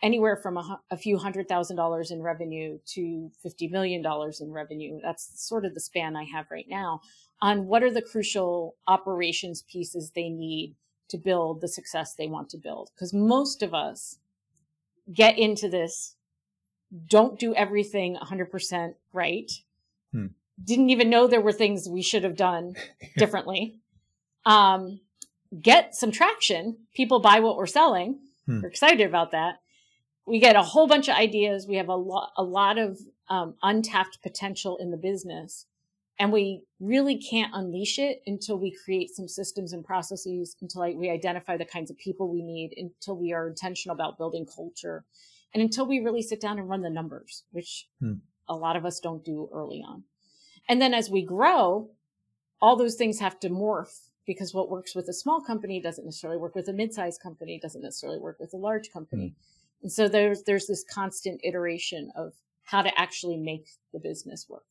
[0.02, 4.04] anywhere from a, a, few hundred thousand dollars in revenue to $50 million
[4.40, 4.98] in revenue.
[5.02, 7.00] That's sort of the span I have right now
[7.42, 10.74] on what are the crucial operations pieces they need
[11.08, 12.90] to build the success they want to build.
[12.94, 14.18] Because most of us
[15.12, 16.16] get into this,
[17.06, 19.50] don't do everything 100% right.
[20.12, 20.26] Hmm.
[20.62, 22.74] Didn't even know there were things we should have done
[23.16, 23.78] differently.
[24.44, 25.00] Um,
[25.60, 26.78] get some traction.
[26.94, 28.20] People buy what we're selling.
[28.46, 28.60] Hmm.
[28.60, 29.56] We're excited about that
[30.30, 31.66] we get a whole bunch of ideas.
[31.66, 35.66] We have a lot, a lot of um, untapped potential in the business,
[36.20, 40.94] and we really can't unleash it until we create some systems and processes, until like,
[40.94, 45.06] we identify the kinds of people we need, until we are intentional about building culture,
[45.54, 48.16] and until we really sit down and run the numbers, which hmm.
[48.50, 50.04] a lot of us don't do early on.
[50.68, 51.88] And then as we grow,
[52.60, 56.38] all those things have to morph because what works with a small company doesn't necessarily
[56.38, 59.28] work with a mid-sized company, doesn't necessarily work with a large company.
[59.28, 59.84] Hmm.
[59.84, 64.64] And so there's, there's this constant iteration of how to actually make the business work.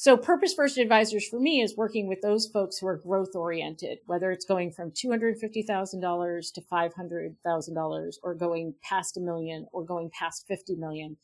[0.00, 3.98] So purpose first advisors for me is working with those folks who are growth oriented,
[4.06, 10.46] whether it's going from $250,000 to $500,000 or going past a million or going past
[10.48, 11.18] 50 million.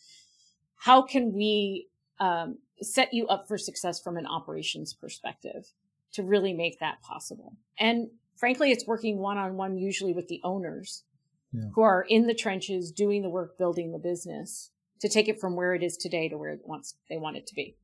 [0.76, 1.88] How can we
[2.20, 5.72] um, set you up for success from an operations perspective
[6.12, 7.54] to really make that possible?
[7.80, 11.02] And frankly, it's working one on one usually with the owners
[11.50, 11.70] yeah.
[11.74, 15.56] who are in the trenches doing the work, building the business to take it from
[15.56, 17.74] where it is today to where it wants they want it to be.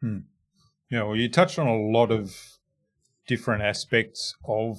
[0.00, 0.18] Hmm.
[0.92, 2.36] Yeah, well, you touched on a lot of
[3.26, 4.76] different aspects of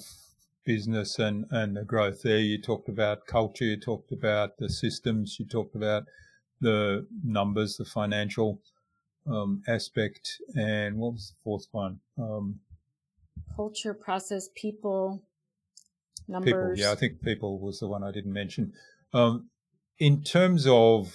[0.64, 2.38] business and, and the growth there.
[2.38, 6.04] You talked about culture, you talked about the systems, you talked about
[6.60, 8.60] the numbers, the financial
[9.26, 11.98] um, aspect, and what was the fourth one?
[12.16, 12.60] Um,
[13.56, 15.20] culture, process, people,
[16.28, 16.52] numbers.
[16.52, 18.72] People, yeah, I think people was the one I didn't mention.
[19.12, 19.50] Um,
[19.98, 21.12] in terms of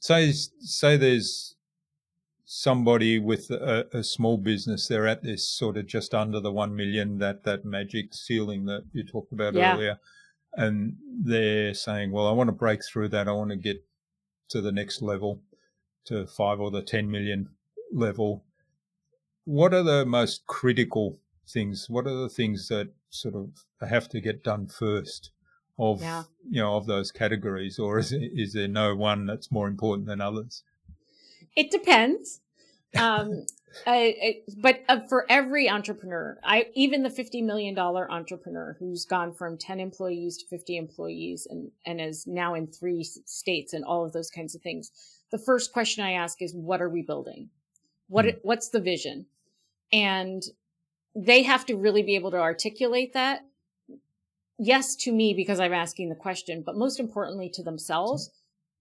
[0.00, 1.53] say say there's
[2.44, 6.76] somebody with a, a, small business they're at this sort of just under the 1
[6.76, 9.74] million that that magic ceiling that you talked about yeah.
[9.74, 9.98] earlier
[10.54, 13.82] and they're saying well i want to break through that i want to get
[14.48, 15.40] to the next level
[16.04, 17.48] to 5 or the 10 million
[17.92, 18.44] level
[19.44, 24.20] what are the most critical things what are the things that sort of have to
[24.20, 25.30] get done first
[25.78, 26.24] of yeah.
[26.48, 30.20] you know of those categories, or is is there no one that's more important than
[30.20, 30.62] others?
[31.56, 32.40] It depends.
[32.96, 33.46] Um,
[33.86, 39.04] I, I, but uh, for every entrepreneur, I even the fifty million dollar entrepreneur who's
[39.04, 43.84] gone from ten employees to fifty employees and and is now in three states and
[43.84, 44.92] all of those kinds of things.
[45.32, 47.50] The first question I ask is, "What are we building?
[48.08, 48.38] What mm.
[48.42, 49.26] what's the vision?"
[49.92, 50.42] And
[51.16, 53.44] they have to really be able to articulate that.
[54.58, 58.30] Yes, to me, because I'm asking the question, but most importantly to themselves.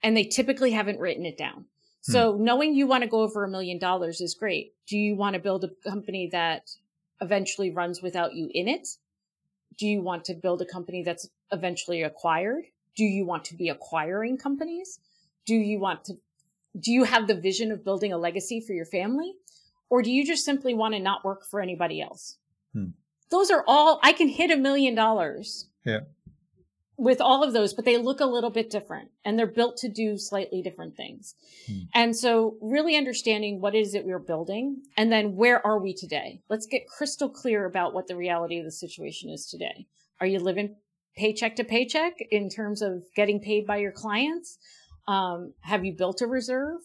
[0.04, 1.66] And they typically haven't written it down.
[2.04, 2.44] So hmm.
[2.44, 4.74] knowing you want to go over a million dollars is great.
[4.88, 6.70] Do you want to build a company that
[7.22, 8.88] eventually runs without you in it?
[9.78, 12.66] Do you want to build a company that's eventually acquired?
[12.96, 15.00] Do you want to be acquiring companies?
[15.46, 16.14] Do you want to,
[16.78, 19.34] do you have the vision of building a legacy for your family?
[19.90, 22.38] Or do you just simply want to not work for anybody else?
[22.74, 22.88] Hmm.
[23.32, 25.70] Those are all, I can hit a million dollars.
[25.86, 26.02] Yeah.
[26.98, 29.90] With all of those, but they look a little bit different and they're built to
[29.90, 31.36] do slightly different things.
[31.66, 31.80] Hmm.
[31.94, 36.42] And so really understanding what is it we're building and then where are we today?
[36.50, 39.88] Let's get crystal clear about what the reality of the situation is today.
[40.22, 40.76] Are you living
[41.18, 44.60] paycheck to paycheck in terms of getting paid by your clients?
[45.08, 46.80] Um, have you built a reserve?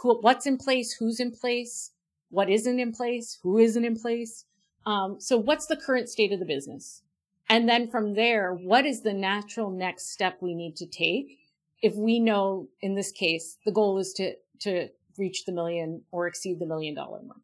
[0.00, 0.94] Who, what's in place?
[0.94, 1.90] Who's in place?
[2.34, 4.44] what isn't in place, who isn't in place.
[4.86, 7.02] Um, so what's the current state of the business?
[7.48, 11.38] And then from there, what is the natural next step we need to take
[11.82, 14.88] if we know in this case the goal is to to
[15.18, 17.38] reach the million or exceed the million dollar mark.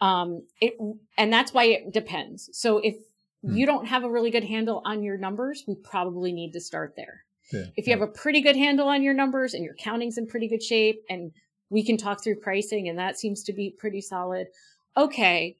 [0.00, 0.74] Um, it,
[1.16, 2.48] and that's why it depends.
[2.52, 2.96] So if
[3.44, 3.54] hmm.
[3.54, 6.94] you don't have a really good handle on your numbers, we probably need to start
[6.96, 7.24] there.
[7.52, 7.98] Yeah, if you yeah.
[7.98, 11.02] have a pretty good handle on your numbers and your counting's in pretty good shape
[11.10, 11.32] and
[11.70, 14.48] we can talk through pricing and that seems to be pretty solid.
[14.96, 15.56] Okay.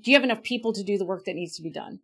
[0.00, 2.00] Do you have enough people to do the work that needs to be done?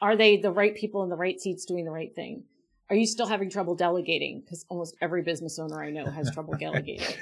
[0.00, 2.44] Are they the right people in the right seats doing the right thing?
[2.90, 4.40] Are you still having trouble delegating?
[4.40, 7.16] Because almost every business owner I know has trouble delegating.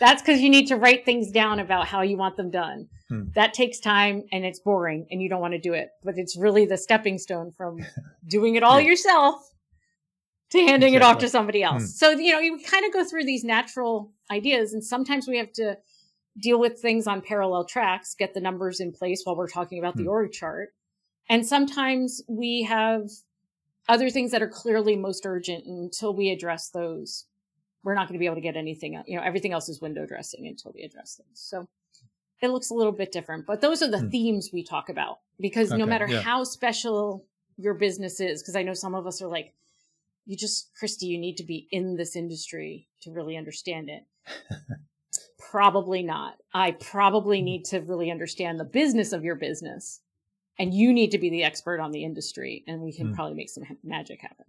[0.00, 2.88] That's because you need to write things down about how you want them done.
[3.08, 3.24] Hmm.
[3.34, 5.90] That takes time and it's boring and you don't want to do it.
[6.02, 7.78] But it's really the stepping stone from
[8.26, 8.88] doing it all yeah.
[8.88, 9.52] yourself
[10.50, 10.96] to handing exactly.
[10.96, 11.82] it off to somebody else.
[11.82, 11.88] Hmm.
[11.88, 15.52] So, you know, you kind of go through these natural ideas and sometimes we have
[15.54, 15.78] to
[16.42, 19.94] deal with things on parallel tracks, get the numbers in place while we're talking about
[19.94, 20.02] hmm.
[20.02, 20.70] the org chart.
[21.28, 23.08] And sometimes we have
[23.88, 27.26] other things that are clearly most urgent until we address those
[27.84, 30.06] we're not going to be able to get anything you know everything else is window
[30.06, 31.68] dressing until we address those so
[32.42, 34.08] it looks a little bit different but those are the hmm.
[34.08, 36.20] themes we talk about because okay, no matter yeah.
[36.20, 37.24] how special
[37.56, 39.52] your business is because i know some of us are like
[40.26, 44.04] you just christy you need to be in this industry to really understand it
[45.38, 47.44] probably not i probably hmm.
[47.44, 50.00] need to really understand the business of your business
[50.58, 53.14] and you need to be the expert on the industry and we can mm.
[53.14, 54.46] probably make some magic happen.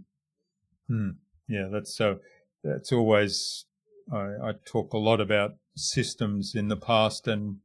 [0.89, 1.15] Mm.
[1.47, 2.19] yeah that's so
[2.63, 3.65] that's always
[4.13, 7.57] I, I, talk a lot about systems in the past and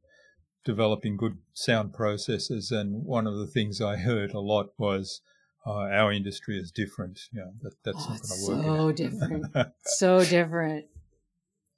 [0.65, 5.21] developing good sound processes and one of the things i heard a lot was
[5.67, 7.19] uh, our industry is different.
[7.31, 8.65] Yeah that, that's oh, not going to work.
[8.65, 9.45] so different.
[9.85, 10.85] So different.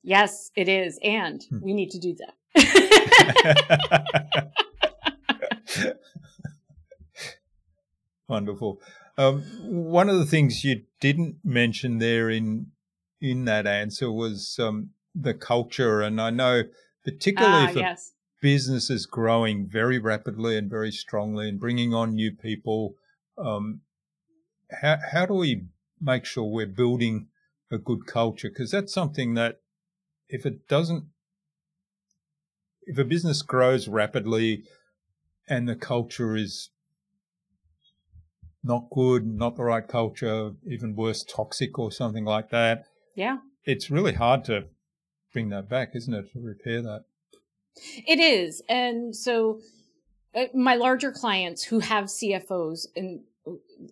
[0.02, 0.98] Yes it is.
[1.04, 1.60] And hmm.
[1.62, 2.36] we need to do that
[8.28, 8.82] Wonderful.
[9.18, 12.68] Um, one of the things you didn't mention there in
[13.22, 16.64] in that answer was um, the culture, and I know
[17.04, 18.14] particularly ah, for yes.
[18.42, 22.96] businesses growing very rapidly and very strongly and bringing on new people.
[23.38, 23.82] Um,
[24.82, 25.66] how how do we
[26.02, 27.28] make sure we're building
[27.72, 28.50] a good culture?
[28.50, 29.60] Because that's something that
[30.30, 31.06] if it doesn't,
[32.84, 34.64] if a business grows rapidly
[35.48, 36.70] and the culture is
[38.64, 42.86] not good, not the right culture, even worse, toxic or something like that.
[43.16, 43.38] Yeah.
[43.66, 44.66] It's really hard to
[45.34, 47.06] bring that back, isn't it, to repair that?
[48.08, 48.62] It is.
[48.70, 49.60] And so
[50.36, 53.22] uh, my larger clients who have CFOs and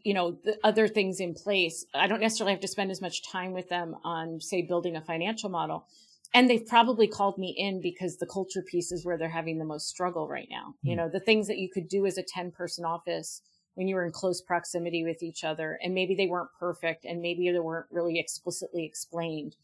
[0.03, 3.29] you know the other things in place i don't necessarily have to spend as much
[3.29, 5.85] time with them on say building a financial model
[6.33, 9.65] and they've probably called me in because the culture piece is where they're having the
[9.65, 10.89] most struggle right now mm.
[10.89, 13.41] you know the things that you could do as a 10 person office
[13.75, 17.21] when you were in close proximity with each other and maybe they weren't perfect and
[17.21, 19.55] maybe they weren't really explicitly explained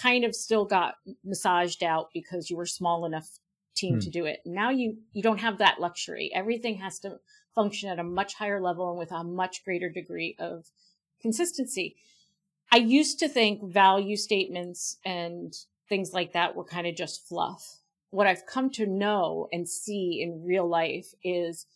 [0.00, 3.38] kind of still got massaged out because you were small enough
[3.74, 4.00] team hmm.
[4.00, 4.40] to do it.
[4.44, 6.30] Now you you don't have that luxury.
[6.34, 7.18] Everything has to
[7.54, 10.66] function at a much higher level and with a much greater degree of
[11.20, 11.96] consistency.
[12.70, 15.54] I used to think value statements and
[15.88, 17.80] things like that were kind of just fluff.
[18.10, 21.66] What i've come to know and see in real life is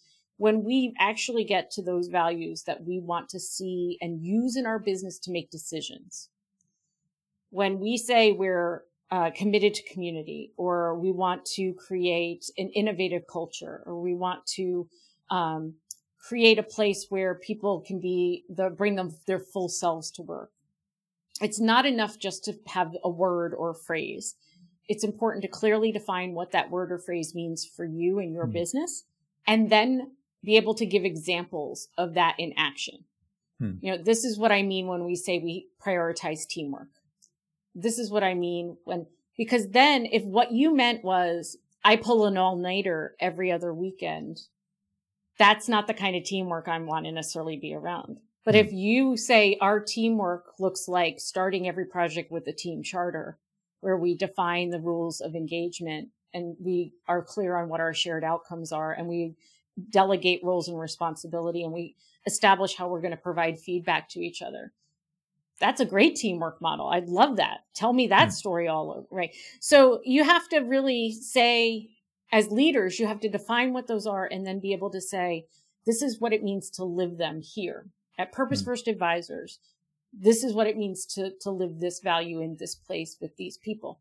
[0.40, 4.64] when we actually get to those values that we want to see and use in
[4.64, 6.30] our business to make decisions,
[7.50, 13.24] when we say we're uh, committed to community or we want to create an innovative
[13.30, 14.88] culture or we want to
[15.30, 15.74] um,
[16.18, 20.52] create a place where people can be the bring them their full selves to work.
[21.42, 24.36] It's not enough just to have a word or a phrase.
[24.88, 28.44] It's important to clearly define what that word or phrase means for you and your
[28.44, 28.54] mm-hmm.
[28.54, 29.04] business
[29.46, 30.12] and then
[30.44, 33.04] be able to give examples of that in action.
[33.58, 33.72] Hmm.
[33.80, 36.88] You know, this is what I mean when we say we prioritize teamwork.
[37.74, 42.26] This is what I mean when, because then if what you meant was I pull
[42.26, 44.40] an all nighter every other weekend,
[45.38, 48.18] that's not the kind of teamwork I want to necessarily be around.
[48.44, 48.60] But hmm.
[48.60, 53.38] if you say our teamwork looks like starting every project with a team charter
[53.80, 58.24] where we define the rules of engagement and we are clear on what our shared
[58.24, 59.34] outcomes are and we
[59.88, 64.42] delegate roles and responsibility and we establish how we're going to provide feedback to each
[64.42, 64.72] other.
[65.58, 66.88] That's a great teamwork model.
[66.88, 67.64] I'd love that.
[67.74, 68.32] Tell me that mm.
[68.32, 69.34] story all over, right?
[69.60, 71.90] So you have to really say,
[72.32, 75.46] as leaders, you have to define what those are and then be able to say,
[75.86, 77.86] this is what it means to live them here
[78.18, 78.66] at Purpose mm.
[78.66, 79.58] First Advisors.
[80.12, 83.56] This is what it means to, to live this value in this place with these
[83.56, 84.00] people.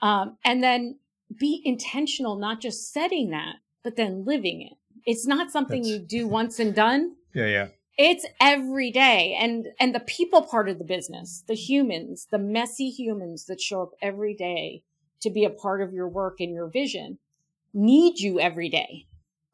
[0.00, 0.98] Um, and then
[1.38, 4.74] be intentional, not just setting that, but then living it.
[5.06, 7.16] It's not something That's, you do once and done.
[7.34, 7.68] Yeah, yeah.
[7.98, 9.36] It's every day.
[9.38, 13.82] And, and the people part of the business, the humans, the messy humans that show
[13.82, 14.82] up every day
[15.20, 17.18] to be a part of your work and your vision
[17.74, 19.06] need you every day.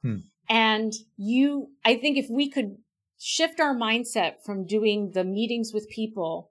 [0.03, 0.19] Hmm.
[0.49, 2.79] And you, I think if we could
[3.19, 6.51] shift our mindset from doing the meetings with people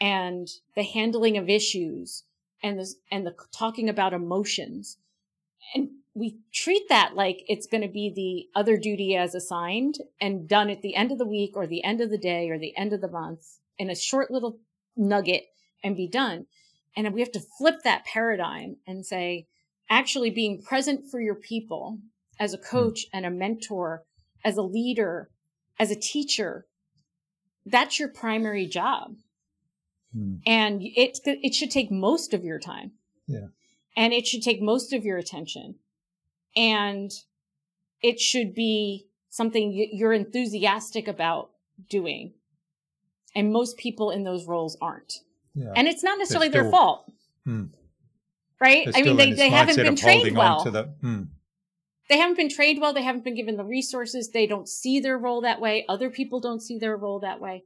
[0.00, 2.22] and the handling of issues
[2.62, 4.98] and the, and the talking about emotions
[5.74, 10.48] and we treat that like it's going to be the other duty as assigned and
[10.48, 12.76] done at the end of the week or the end of the day or the
[12.76, 14.58] end of the month in a short little
[14.96, 15.44] nugget
[15.82, 16.46] and be done.
[16.96, 19.48] And we have to flip that paradigm and say,
[19.90, 21.98] actually being present for your people
[22.38, 24.04] as a coach and a mentor,
[24.44, 25.30] as a leader,
[25.78, 26.66] as a teacher,
[27.66, 29.16] that's your primary job.
[30.14, 30.36] Hmm.
[30.46, 32.92] And it, it should take most of your time.
[33.26, 33.48] Yeah.
[33.96, 35.76] And it should take most of your attention.
[36.56, 37.10] And
[38.02, 41.50] it should be something you're enthusiastic about
[41.88, 42.34] doing.
[43.34, 45.20] And most people in those roles aren't.
[45.54, 45.72] Yeah.
[45.74, 47.10] And it's not necessarily still, their fault.
[47.44, 47.64] Hmm.
[48.60, 48.88] Right?
[48.94, 50.64] I mean, they, they haven't been trained well.
[50.64, 51.22] The, hmm.
[52.08, 52.92] They haven't been trained well.
[52.92, 54.30] They haven't been given the resources.
[54.30, 55.84] They don't see their role that way.
[55.88, 57.64] Other people don't see their role that way.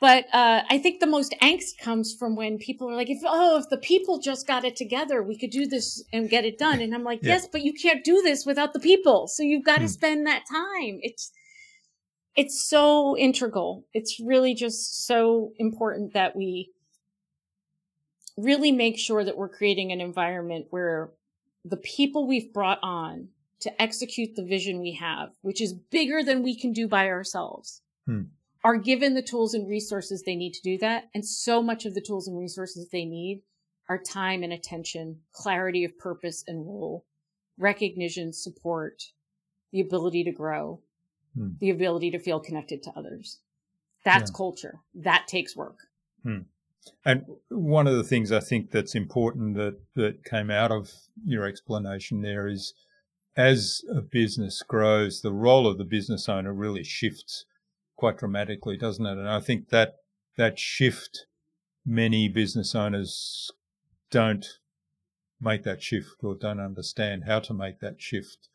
[0.00, 3.58] But uh, I think the most angst comes from when people are like, "If oh,
[3.58, 6.80] if the people just got it together, we could do this and get it done."
[6.80, 7.34] And I'm like, yeah.
[7.34, 9.28] "Yes, but you can't do this without the people.
[9.28, 9.88] So you've got to hmm.
[9.88, 10.98] spend that time.
[11.02, 11.30] It's
[12.36, 13.86] it's so integral.
[13.94, 16.72] It's really just so important that we
[18.36, 21.12] really make sure that we're creating an environment where
[21.64, 23.28] the people we've brought on
[23.60, 27.80] to execute the vision we have, which is bigger than we can do by ourselves."
[28.06, 28.22] Hmm
[28.64, 31.10] are given the tools and resources they need to do that.
[31.14, 33.42] And so much of the tools and resources they need
[33.88, 37.04] are time and attention, clarity of purpose and role,
[37.58, 39.02] recognition, support,
[39.70, 40.80] the ability to grow,
[41.36, 41.50] hmm.
[41.60, 43.40] the ability to feel connected to others.
[44.02, 44.36] That's yeah.
[44.36, 44.80] culture.
[44.94, 45.76] That takes work.
[46.22, 46.38] Hmm.
[47.04, 50.90] And one of the things I think that's important that, that came out of
[51.24, 52.72] your explanation there is
[53.36, 57.44] as a business grows, the role of the business owner really shifts
[58.04, 59.16] quite dramatically, doesn't it?
[59.16, 59.94] And I think that
[60.36, 61.24] that shift,
[61.86, 63.50] many business owners
[64.10, 64.44] don't
[65.40, 68.50] make that shift or don't understand how to make that shift.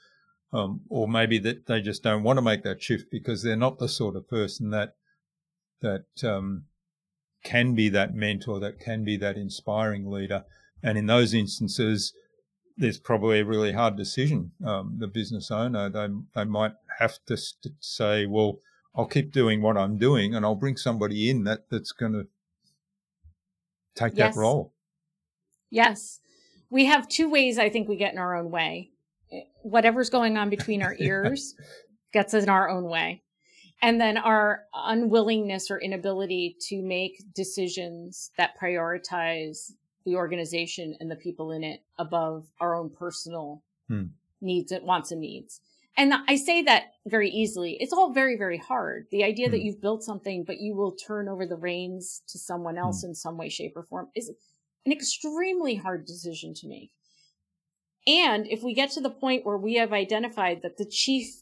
[0.54, 3.80] Um, or maybe that they just don't want to make that shift because they're not
[3.80, 4.94] the sort of person that
[5.82, 6.66] that um,
[7.44, 10.44] can be that mentor, that can be that inspiring leader.
[10.84, 12.14] And in those instances,
[12.78, 14.52] there's probably a really hard decision.
[14.64, 18.60] Um, the business owner, they they might have to st- say, well,
[19.00, 22.28] I'll keep doing what I'm doing and I'll bring somebody in that that's going to
[23.96, 24.36] take yes.
[24.36, 24.74] that role.
[25.70, 26.20] Yes.
[26.70, 28.90] We have two ways I think we get in our own way.
[29.62, 31.56] Whatever's going on between our ears
[32.12, 33.24] gets in our own way.
[33.82, 39.72] And then our unwillingness or inability to make decisions that prioritize
[40.06, 44.08] the organization and the people in it above our own personal hmm.
[44.42, 45.62] needs and wants and needs.
[46.00, 47.76] And I say that very easily.
[47.82, 49.08] It's all very, very hard.
[49.12, 49.52] The idea mm.
[49.52, 49.66] that hmm.
[49.66, 52.84] you've built something, but you will turn over the reins to someone hmm.
[52.84, 53.10] else mm.
[53.10, 54.32] in some way, shape, or form is
[54.86, 56.92] an extremely hard decision to make.
[58.08, 61.42] And if we get to the point where we have identified that the chief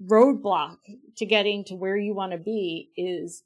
[0.00, 0.76] roadblock
[1.16, 3.42] to getting to where you want to be is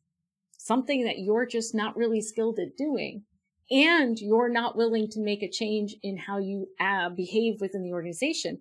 [0.59, 3.23] something that you're just not really skilled at doing,
[3.71, 7.93] and you're not willing to make a change in how you uh, behave within the
[7.93, 8.61] organization,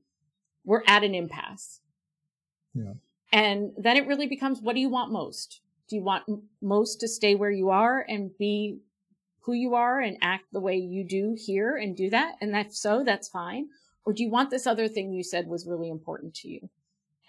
[0.67, 1.79] we're at an impasse.
[2.75, 2.93] Yeah.
[3.31, 5.61] And then it really becomes, what do you want most?
[5.89, 6.25] Do you want
[6.61, 8.79] most to stay where you are and be
[9.43, 12.35] who you are and act the way you do here and do that?
[12.41, 13.69] And if so, that's fine.
[14.05, 16.69] Or do you want this other thing you said was really important to you?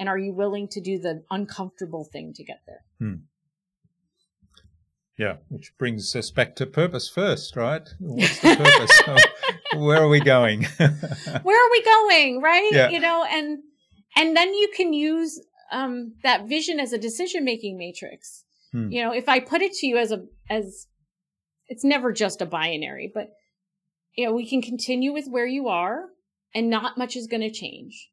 [0.00, 2.84] And are you willing to do the uncomfortable thing to get there?
[2.98, 3.14] Hmm.
[5.18, 7.82] Yeah, which brings us back to purpose first, right?
[7.98, 9.26] What's the purpose?
[9.76, 10.62] where are we going?
[11.42, 12.40] where are we going?
[12.40, 12.70] Right?
[12.70, 12.88] Yeah.
[12.88, 13.58] You know, and
[14.16, 15.40] and then you can use
[15.72, 18.44] um, that vision as a decision making matrix.
[18.70, 18.92] Hmm.
[18.92, 20.86] You know, if I put it to you as a as
[21.66, 23.30] it's never just a binary, but
[24.16, 26.04] you know, we can continue with where you are,
[26.54, 28.08] and not much is going to change,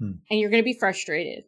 [0.00, 0.12] hmm.
[0.30, 1.44] and you're going to be frustrated,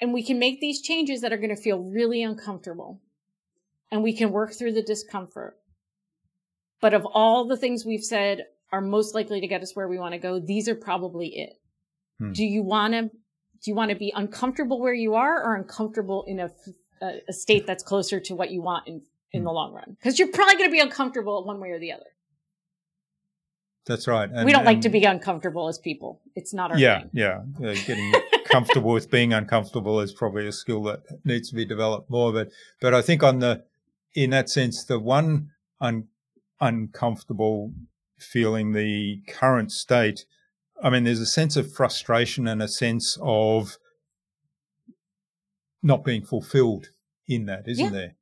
[0.00, 3.02] and we can make these changes that are going to feel really uncomfortable
[3.90, 5.56] and we can work through the discomfort.
[6.80, 9.98] But of all the things we've said are most likely to get us where we
[9.98, 11.52] want to go, these are probably it.
[12.18, 12.32] Hmm.
[12.32, 16.24] Do you want to, do you want to be uncomfortable where you are or uncomfortable
[16.26, 16.50] in a,
[17.02, 19.46] a, a state that's closer to what you want in, in hmm.
[19.46, 19.96] the long run?
[19.98, 22.04] Because you're probably going to be uncomfortable one way or the other.
[23.86, 24.30] That's right.
[24.32, 26.20] And, we don't like to be uncomfortable as people.
[26.36, 27.10] It's not our yeah, thing.
[27.12, 27.74] Yeah, yeah.
[27.74, 28.14] Getting
[28.44, 32.32] comfortable with being uncomfortable is probably a skill that needs to be developed more.
[32.32, 33.64] But but I think on the
[34.14, 35.50] in that sense, the one
[35.80, 36.08] un,
[36.60, 37.72] uncomfortable
[38.18, 40.24] feeling, the current state.
[40.82, 43.78] I mean, there's a sense of frustration and a sense of
[45.82, 46.90] not being fulfilled
[47.26, 47.90] in that, isn't yeah.
[47.90, 48.14] there?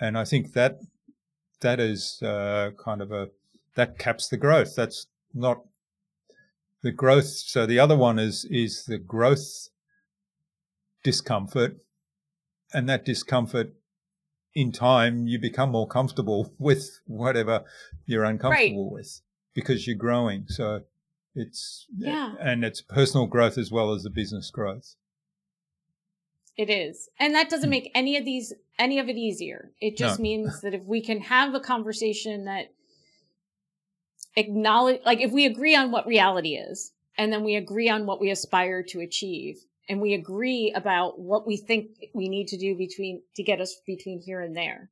[0.00, 0.80] And I think that
[1.60, 3.28] that is uh, kind of a
[3.74, 4.74] that caps the growth.
[4.74, 5.62] That's not
[6.82, 7.26] the growth.
[7.26, 9.68] So the other one is is the growth
[11.02, 11.76] discomfort,
[12.72, 13.74] and that discomfort
[14.54, 17.64] in time you become more comfortable with whatever
[18.06, 18.92] you're uncomfortable right.
[18.92, 19.20] with
[19.54, 20.46] because you're growing.
[20.48, 20.82] So
[21.34, 24.94] it's yeah, and it's personal growth as well as the business growth.
[26.56, 27.08] It is.
[27.18, 27.70] And that doesn't hmm.
[27.70, 29.72] make any of these any of it easier.
[29.80, 30.22] It just no.
[30.22, 32.72] means that if we can have a conversation that
[34.36, 38.20] acknowledge like if we agree on what reality is and then we agree on what
[38.20, 39.58] we aspire to achieve
[39.88, 43.80] and we agree about what we think we need to do between to get us
[43.86, 44.90] between here and there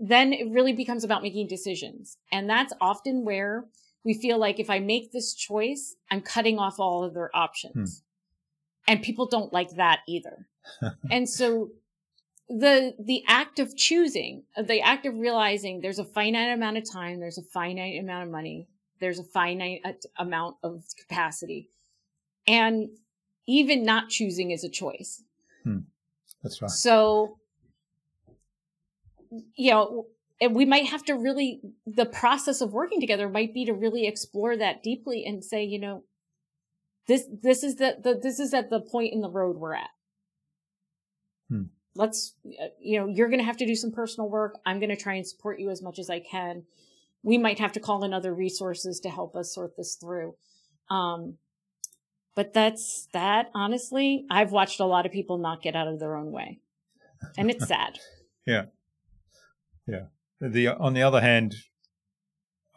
[0.00, 2.16] then it really becomes about making decisions.
[2.32, 3.66] And that's often where
[4.02, 8.02] we feel like if i make this choice i'm cutting off all other options.
[8.86, 8.92] Hmm.
[8.92, 10.46] and people don't like that either.
[11.10, 11.70] And so
[12.48, 17.20] the the act of choosing, the act of realizing there's a finite amount of time,
[17.20, 18.68] there's a finite amount of money,
[19.00, 19.82] there's a finite
[20.18, 21.68] amount of capacity,
[22.46, 22.88] and
[23.50, 25.22] even not choosing is a choice.
[25.64, 25.80] Hmm.
[26.42, 26.70] That's right.
[26.70, 27.38] So,
[29.56, 30.06] you know,
[30.50, 34.56] we might have to really the process of working together might be to really explore
[34.56, 36.04] that deeply and say, you know,
[37.06, 39.90] this this is the, the this is at the point in the road we're at.
[41.48, 44.78] Hmm let's uh, you know you're going to have to do some personal work i'm
[44.78, 46.64] going to try and support you as much as i can
[47.22, 50.34] we might have to call in other resources to help us sort this through
[50.90, 51.36] um,
[52.40, 56.16] but that's that honestly i've watched a lot of people not get out of their
[56.16, 56.58] own way.
[57.36, 57.98] And it's sad.
[58.46, 58.64] Yeah.
[59.86, 60.06] Yeah.
[60.40, 61.54] The on the other hand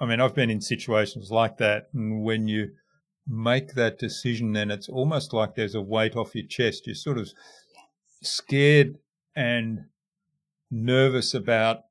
[0.02, 2.72] i mean i've been in situations like that and when you
[3.26, 6.86] make that decision then it's almost like there's a weight off your chest.
[6.86, 7.30] You're sort of
[8.22, 8.98] scared
[9.34, 9.86] and
[10.70, 11.86] nervous about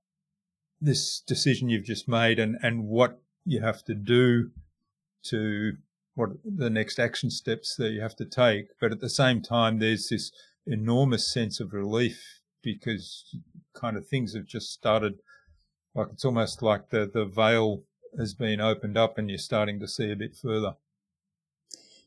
[0.79, 4.51] this decision you've just made and, and what you have to do
[5.31, 5.79] to
[6.15, 8.67] what the next action steps that you have to take.
[8.81, 10.31] But at the same time, there's this
[10.67, 13.35] enormous sense of relief because
[13.75, 15.15] kind of things have just started.
[15.95, 17.83] Like it's almost like the, the veil
[18.19, 20.75] has been opened up and you're starting to see a bit further.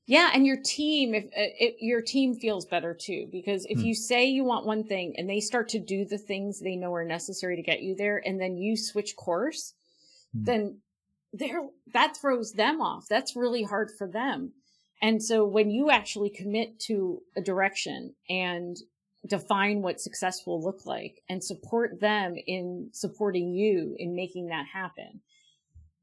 [0.07, 3.85] Yeah, and your team, if, uh, if your team feels better too, because if hmm.
[3.85, 6.93] you say you want one thing and they start to do the things they know
[6.93, 9.73] are necessary to get you there, and then you switch course,
[10.31, 10.43] hmm.
[10.43, 10.77] then
[11.37, 11.61] there
[11.93, 13.05] that throws them off.
[13.09, 14.53] That's really hard for them.
[15.01, 18.77] And so when you actually commit to a direction and
[19.27, 24.65] define what success will look like and support them in supporting you in making that
[24.71, 25.21] happen,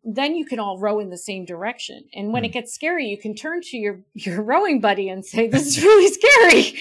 [0.05, 2.05] then you can all row in the same direction.
[2.13, 2.47] And when mm.
[2.47, 5.83] it gets scary, you can turn to your your rowing buddy and say, "This is
[5.83, 6.79] really scary.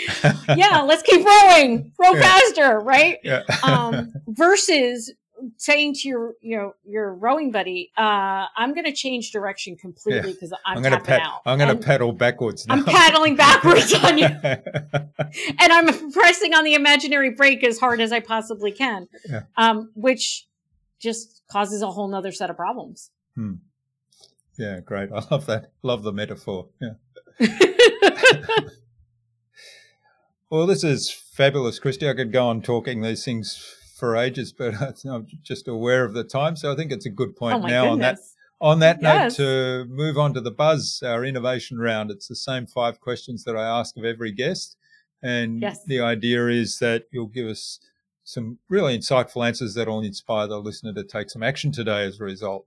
[0.57, 1.91] yeah, let's keep rowing.
[1.99, 2.21] Row yeah.
[2.21, 3.43] faster, right?" Yeah.
[3.63, 5.13] um, versus
[5.57, 10.33] saying to your you know your rowing buddy, uh, "I'm going to change direction completely
[10.33, 10.57] because yeah.
[10.65, 11.41] I'm, I'm going to out.
[11.45, 12.67] I'm going to pedal backwards.
[12.67, 12.75] Now.
[12.75, 18.11] I'm paddling backwards on you, and I'm pressing on the imaginary brake as hard as
[18.11, 19.43] I possibly can, yeah.
[19.57, 20.47] um, which
[20.99, 23.11] just causes a whole nother set of problems.
[23.35, 23.55] Hmm.
[24.57, 25.11] Yeah, great.
[25.11, 25.71] I love that.
[25.81, 26.67] Love the metaphor.
[26.79, 26.93] Yeah.
[30.49, 32.07] well, this is fabulous, Christy.
[32.07, 36.13] I could go on talking these things for ages, but uh, I'm just aware of
[36.13, 36.57] the time.
[36.57, 37.91] So I think it's a good point oh now goodness.
[37.91, 38.17] on that
[38.59, 39.37] on that yes.
[39.39, 42.11] note to move on to the buzz, our innovation round.
[42.11, 44.75] It's the same five questions that I ask of every guest.
[45.23, 45.83] And yes.
[45.85, 47.79] the idea is that you'll give us
[48.23, 52.19] some really insightful answers that will inspire the listener to take some action today as
[52.19, 52.65] a result.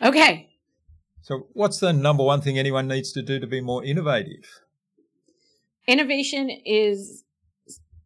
[0.00, 0.50] Okay.
[1.22, 4.60] So, what's the number one thing anyone needs to do to be more innovative?
[5.86, 7.24] Innovation is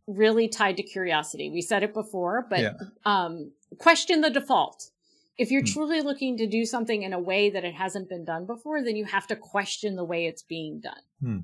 [0.07, 1.51] really tied to curiosity.
[1.51, 2.73] We said it before, but yeah.
[3.05, 4.91] um, question the default.
[5.39, 5.73] If you're hmm.
[5.73, 8.97] truly looking to do something in a way that it hasn't been done before, then
[8.97, 11.03] you have to question the way it's being done.
[11.21, 11.39] Hmm.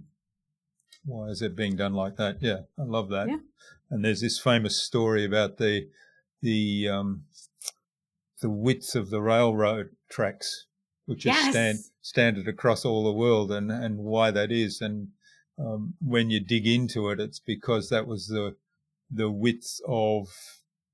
[1.05, 2.39] Why is it being done like that?
[2.41, 3.29] Yeah, I love that.
[3.29, 3.39] Yeah.
[3.91, 5.89] And there's this famous story about the
[6.41, 7.25] the um,
[8.41, 10.67] the width of the railroad tracks,
[11.07, 11.47] which yes.
[11.47, 14.81] is stand, standard across all the world, and and why that is.
[14.81, 15.09] And
[15.59, 18.57] um, when you dig into it, it's because that was the
[19.11, 20.29] the width of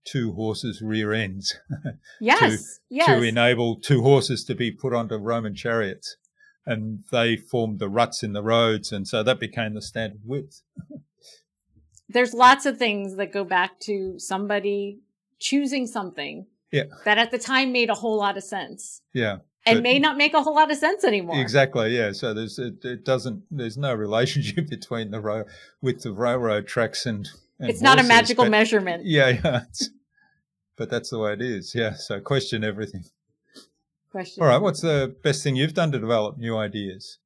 [0.04, 1.58] two horses' rear ends.
[2.20, 3.06] yes, to, yes.
[3.06, 6.16] to enable two horses to be put onto Roman chariots.
[6.66, 10.62] And they formed the ruts in the roads, and so that became the standard width.
[12.10, 14.98] There's lots of things that go back to somebody
[15.38, 16.84] choosing something yeah.
[17.06, 19.00] that at the time made a whole lot of sense.
[19.14, 19.38] Yeah
[19.68, 21.40] and may not make a whole lot of sense anymore.
[21.40, 22.12] Exactly, yeah.
[22.12, 25.46] So there's it, it doesn't there's no relationship between the road
[25.80, 29.04] width of railroad tracks and, and it's not a magical but, measurement.
[29.04, 29.60] Yeah, yeah.
[30.76, 31.74] but that's the way it is.
[31.74, 31.94] Yeah.
[31.94, 33.04] So question everything.
[34.10, 34.42] Question.
[34.42, 34.60] All right.
[34.60, 37.18] What's the best thing you've done to develop new ideas?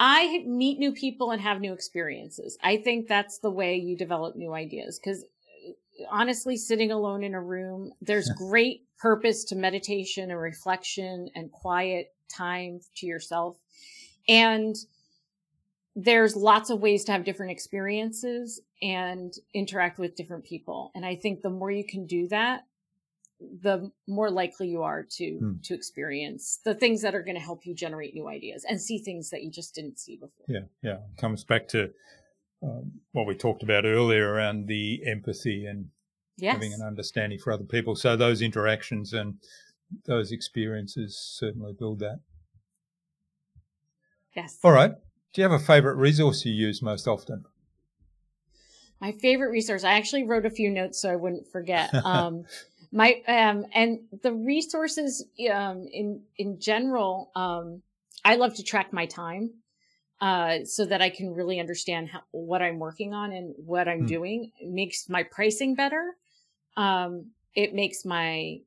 [0.00, 2.56] I meet new people and have new experiences.
[2.62, 7.34] I think that's the way you develop new ideas because uh, honestly, sitting alone in
[7.34, 13.56] a room, there's great purpose to meditation and reflection and quiet time to yourself.
[14.28, 14.76] And
[15.96, 20.92] there's lots of ways to have different experiences and interact with different people.
[20.94, 22.64] And I think the more you can do that,
[23.40, 25.52] the more likely you are to hmm.
[25.62, 28.98] to experience the things that are going to help you generate new ideas and see
[28.98, 30.44] things that you just didn't see before.
[30.48, 31.90] Yeah, yeah, it comes back to
[32.62, 35.90] um, what we talked about earlier around the empathy and
[36.38, 36.54] yes.
[36.54, 37.94] having an understanding for other people.
[37.94, 39.34] So those interactions and
[40.06, 42.20] those experiences certainly build that.
[44.34, 44.58] Yes.
[44.62, 44.92] All right.
[45.32, 47.44] Do you have a favorite resource you use most often?
[49.00, 49.84] My favorite resource.
[49.84, 51.90] I actually wrote a few notes so I wouldn't forget.
[52.04, 52.44] Um,
[52.90, 57.30] my um, and the resources um, in in general.
[57.36, 57.82] Um,
[58.24, 59.50] I love to track my time
[60.20, 64.02] uh, so that I can really understand how, what I'm working on and what I'm
[64.02, 64.08] mm.
[64.08, 64.52] doing.
[64.58, 66.16] It makes my pricing better.
[66.78, 68.60] Um, it makes my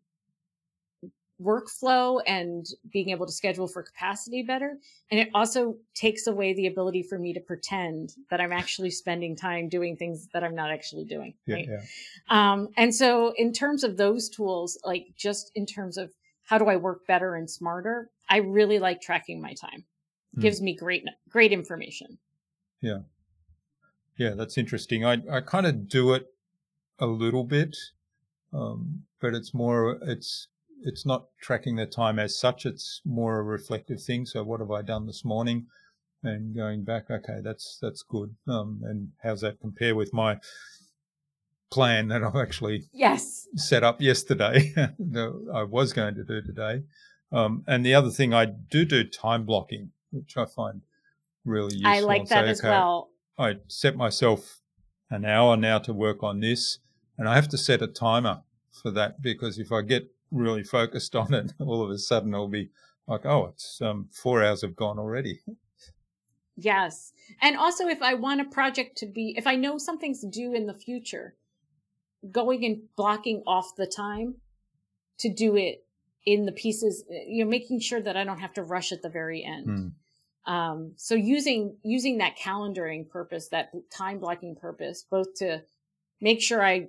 [1.41, 4.78] workflow and being able to schedule for capacity better.
[5.09, 9.36] And it also takes away the ability for me to pretend that I'm actually spending
[9.36, 11.34] time doing things that I'm not actually doing.
[11.47, 11.68] Yeah, right.
[11.68, 11.82] Yeah.
[12.30, 16.12] Um, and so in terms of those tools, like just in terms of
[16.43, 19.86] how do I work better and smarter, I really like tracking my time
[20.38, 20.41] mm.
[20.41, 22.18] gives me great great information.
[22.82, 22.99] Yeah,
[24.18, 25.05] yeah, that's interesting.
[25.05, 26.28] I I kind of do it
[26.99, 27.76] a little bit,
[28.54, 30.47] um, but it's more it's
[30.84, 32.66] it's not tracking the time as such.
[32.66, 34.26] It's more a reflective thing.
[34.26, 35.68] So what have I done this morning?
[36.24, 38.36] And going back, okay, that's that's good.
[38.47, 40.39] Um, and how's that compare with my
[41.72, 44.74] plan that I've actually yes set up yesterday?
[44.76, 46.84] that I was going to do today.
[47.32, 50.82] Um, and the other thing I do do time blocking which I find
[51.45, 51.91] really useful.
[51.91, 53.10] I like that as well.
[53.38, 54.60] I set myself
[55.10, 56.80] an hour now to work on this,
[57.22, 58.41] and I have to set a timer
[58.72, 62.47] for that because if I get really focused on it, all of a sudden I'll
[62.47, 62.72] be
[63.05, 65.41] like, oh, it's um, four hours have gone already.
[66.55, 67.13] Yes.
[67.39, 70.65] And also, if I want a project to be, if I know something's due in
[70.65, 71.36] the future,
[72.32, 74.38] going and blocking off the time
[75.19, 75.86] to do it
[76.26, 79.09] in the pieces, you know, making sure that I don't have to rush at the
[79.09, 79.67] very end.
[79.67, 80.51] Mm.
[80.51, 85.61] Um, so using using that calendaring purpose, that time blocking purpose, both to
[86.22, 86.88] make sure I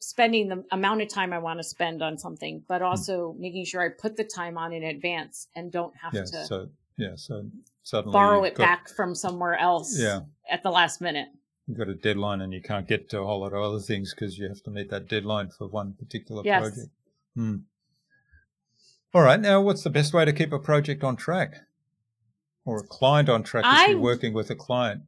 [0.00, 2.86] spending the amount of time I want to spend on something, but hmm.
[2.86, 3.40] also mm.
[3.40, 6.68] making sure I put the time on in advance and don't have yeah, to so
[6.96, 7.46] yeah, so
[7.82, 10.20] suddenly borrow it got, back from somewhere else yeah.
[10.50, 11.28] at the last minute.
[11.66, 14.14] You've got a deadline and you can't get to a whole lot of other things
[14.14, 16.62] because you have to meet that deadline for one particular yes.
[16.62, 16.88] project.
[17.36, 17.56] Hmm.
[19.14, 19.40] All right.
[19.40, 21.56] Now, what's the best way to keep a project on track
[22.64, 25.02] or a client on track if I, you're working with a client?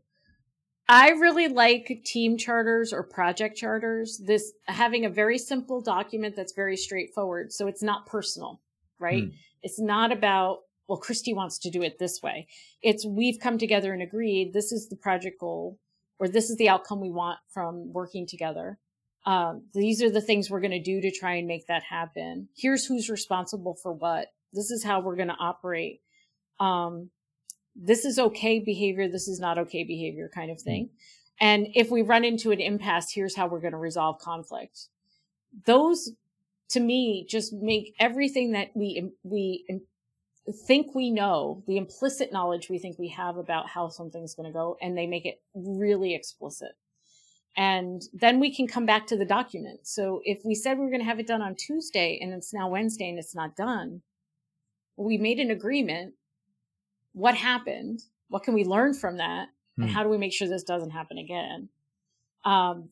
[0.91, 4.21] I really like team charters or project charters.
[4.25, 7.53] This having a very simple document that's very straightforward.
[7.53, 8.61] So it's not personal,
[8.99, 9.25] right?
[9.25, 9.31] Hmm.
[9.63, 12.49] It's not about, well, Christy wants to do it this way.
[12.83, 15.79] It's we've come together and agreed this is the project goal
[16.19, 18.79] or this is the outcome we want from working together
[19.27, 22.49] um, these are the things we're going to do to try and make that happen.
[22.57, 24.29] Here's who's responsible for what.
[24.53, 26.01] This is how we're going to operate.
[26.59, 27.11] Um,
[27.75, 29.09] this is okay behavior.
[29.09, 30.65] This is not okay behavior kind of hmm.
[30.65, 30.91] thing.
[31.41, 34.89] And if we run into an impasse, here's how we're going to resolve conflict.
[35.65, 36.11] Those
[36.71, 39.65] to me just make everything that we, we
[40.67, 44.53] think we know, the implicit knowledge we think we have about how something's going to
[44.53, 46.73] go, and they make it really explicit.
[47.57, 49.81] And then we can come back to the document.
[49.87, 52.55] So if we said we were going to have it done on Tuesday and it's
[52.55, 54.03] now Wednesday and it's not done,
[54.97, 56.15] we made an agreement.
[57.13, 58.03] What happened?
[58.29, 59.49] What can we learn from that?
[59.79, 61.71] And how do we make sure this doesn't happen again?
[62.45, 62.91] Um,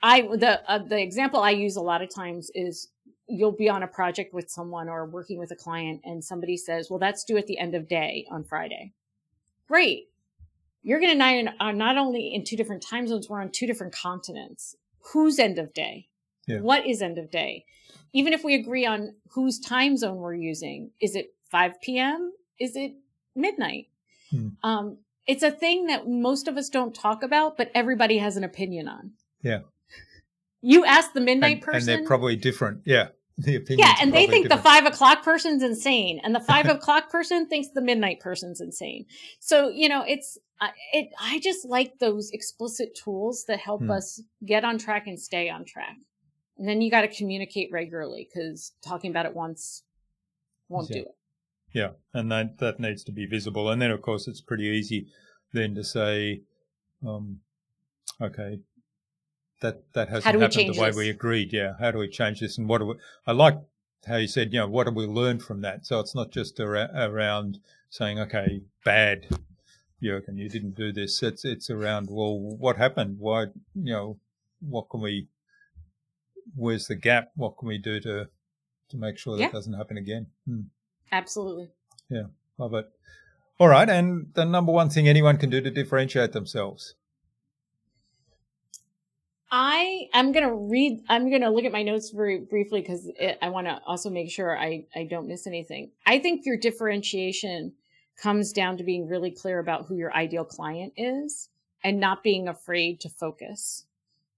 [0.00, 2.88] I the uh, the example I use a lot of times is
[3.26, 6.88] you'll be on a project with someone or working with a client and somebody says,
[6.88, 8.92] "Well, that's due at the end of day on Friday."
[9.66, 10.10] Great
[10.82, 13.94] you're going to not, not only in two different time zones, we're on two different
[13.94, 14.76] continents.
[15.12, 16.08] Whose end of day?
[16.46, 16.60] Yeah.
[16.60, 17.64] What is end of day?
[18.12, 22.32] Even if we agree on whose time zone we're using, is it 5 p.m.?
[22.58, 22.94] Is it
[23.34, 23.88] midnight?
[24.30, 24.48] Hmm.
[24.62, 28.44] Um, it's a thing that most of us don't talk about, but everybody has an
[28.44, 29.12] opinion on.
[29.42, 29.60] Yeah.
[30.62, 32.82] You ask the midnight and, person, and they're probably different.
[32.84, 33.08] Yeah,
[33.38, 33.86] the opinion.
[33.86, 34.62] yeah, and they think different.
[34.62, 39.06] the five o'clock person's insane, and the five o'clock person thinks the midnight person's insane.
[39.38, 40.36] So you know, it's
[40.92, 41.08] it.
[41.18, 43.90] I just like those explicit tools that help hmm.
[43.90, 45.96] us get on track and stay on track.
[46.58, 49.82] And then you got to communicate regularly because talking about it once
[50.68, 50.96] won't yeah.
[50.96, 51.14] do it.
[51.72, 53.70] Yeah, and that that needs to be visible.
[53.70, 55.06] And then, of course, it's pretty easy
[55.52, 56.42] then to say,
[57.06, 57.40] um,
[58.20, 58.60] okay,
[59.60, 60.96] that that hasn't happened the way this?
[60.96, 61.52] we agreed.
[61.52, 62.58] Yeah, how do we change this?
[62.58, 62.94] And what do we?
[63.26, 63.58] I like
[64.06, 65.86] how you said, you know, what do we learn from that?
[65.86, 67.58] So it's not just ar- around
[67.90, 69.26] saying, okay, bad,
[70.02, 71.22] Jurgen, you didn't do this.
[71.22, 73.18] It's it's around, well, what happened?
[73.18, 73.42] Why,
[73.74, 74.18] you know,
[74.60, 75.28] what can we?
[76.56, 77.30] Where's the gap?
[77.36, 78.28] What can we do to
[78.88, 79.50] to make sure that yeah.
[79.50, 80.26] doesn't happen again?
[80.46, 80.62] Hmm.
[81.12, 81.70] Absolutely.
[82.08, 82.24] Yeah,
[82.58, 82.86] love it.
[83.58, 86.94] All right, and the number one thing anyone can do to differentiate themselves.
[89.52, 93.10] I am going to read, I'm going to look at my notes very briefly because
[93.42, 95.90] I want to also make sure I, I don't miss anything.
[96.06, 97.72] I think your differentiation
[98.16, 101.48] comes down to being really clear about who your ideal client is
[101.82, 103.86] and not being afraid to focus.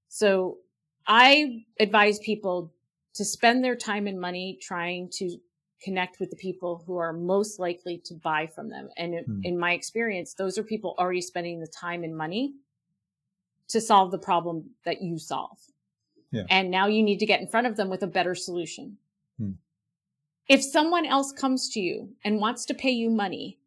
[0.08, 0.58] So
[1.06, 2.72] I advise people
[3.14, 5.36] to spend their time and money trying to
[5.82, 8.88] connect with the people who are most likely to buy from them.
[8.96, 9.40] And hmm.
[9.42, 12.54] in my experience, those are people already spending the time and money
[13.68, 15.58] to solve the problem that you solve.
[16.30, 16.44] Yeah.
[16.50, 18.98] And now you need to get in front of them with a better solution.
[19.38, 19.52] Hmm.
[20.48, 23.58] If someone else comes to you and wants to pay you money,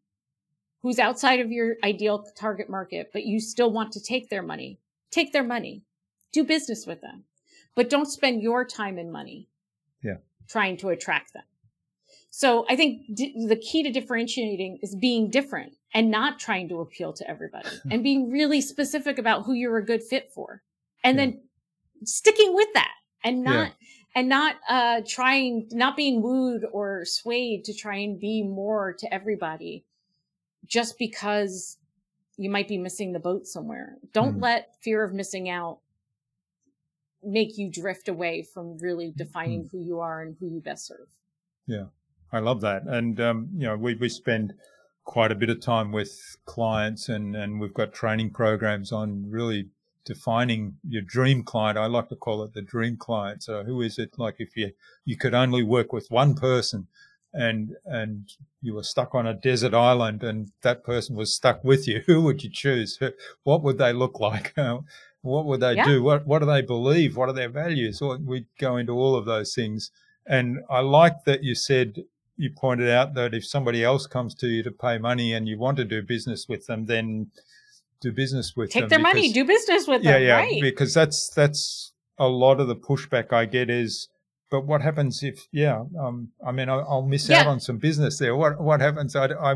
[0.82, 4.80] who's outside of your ideal target market, but you still want to take their money,
[5.09, 5.82] take their money,
[6.32, 7.24] do business with them,
[7.74, 9.49] but don't spend your time and money
[10.03, 10.18] yeah.
[10.47, 11.43] trying to attract them.
[12.38, 16.81] So I think d- the key to differentiating is being different and not trying to
[16.81, 20.61] appeal to everybody and being really specific about who you're a good fit for.
[21.01, 21.27] And yeah.
[21.27, 21.43] then
[22.03, 22.91] sticking with that
[23.23, 23.88] and not, yeah.
[24.15, 29.13] and not, uh, trying, not being wooed or swayed to try and be more to
[29.13, 29.86] everybody
[30.65, 31.77] just because
[32.36, 33.95] you might be missing the boat somewhere.
[34.11, 34.41] Don't mm.
[34.41, 35.79] let fear of missing out
[37.23, 39.71] make you drift away from really defining mm.
[39.71, 41.07] who you are and who you best serve.
[41.65, 41.86] Yeah.
[42.36, 42.83] I love that.
[42.86, 44.53] And, um, you know, we, we spend
[45.05, 49.69] quite a bit of time with clients and, and we've got training programs on really
[50.03, 51.77] defining your dream client.
[51.77, 53.43] I like to call it the dream client.
[53.43, 54.19] So who is it?
[54.19, 54.71] Like if you,
[55.05, 56.88] you could only work with one person
[57.33, 58.29] and, and
[58.61, 62.21] you were stuck on a desert island and that person was stuck with you, who
[62.23, 62.99] would you choose?
[63.43, 64.53] What would they look like?
[65.21, 65.86] what would they yeah.
[65.86, 66.03] do?
[66.03, 67.15] What, what do they believe?
[67.15, 68.01] What are their values?
[68.01, 69.89] we go into all of those things.
[70.27, 72.03] And I like that you said
[72.38, 75.57] you pointed out that if somebody else comes to you to pay money and you
[75.57, 77.31] want to do business with them, then
[78.01, 78.89] do business with Take them.
[78.89, 80.21] Take their because, money, do business with yeah, them.
[80.23, 80.61] Yeah, right.
[80.61, 84.09] Because that's that's a lot of the pushback I get is,
[84.51, 87.41] but what happens if, yeah, um, I mean, I, will miss yeah.
[87.41, 88.36] out on some business there.
[88.36, 89.15] What what happens?
[89.15, 89.55] I, I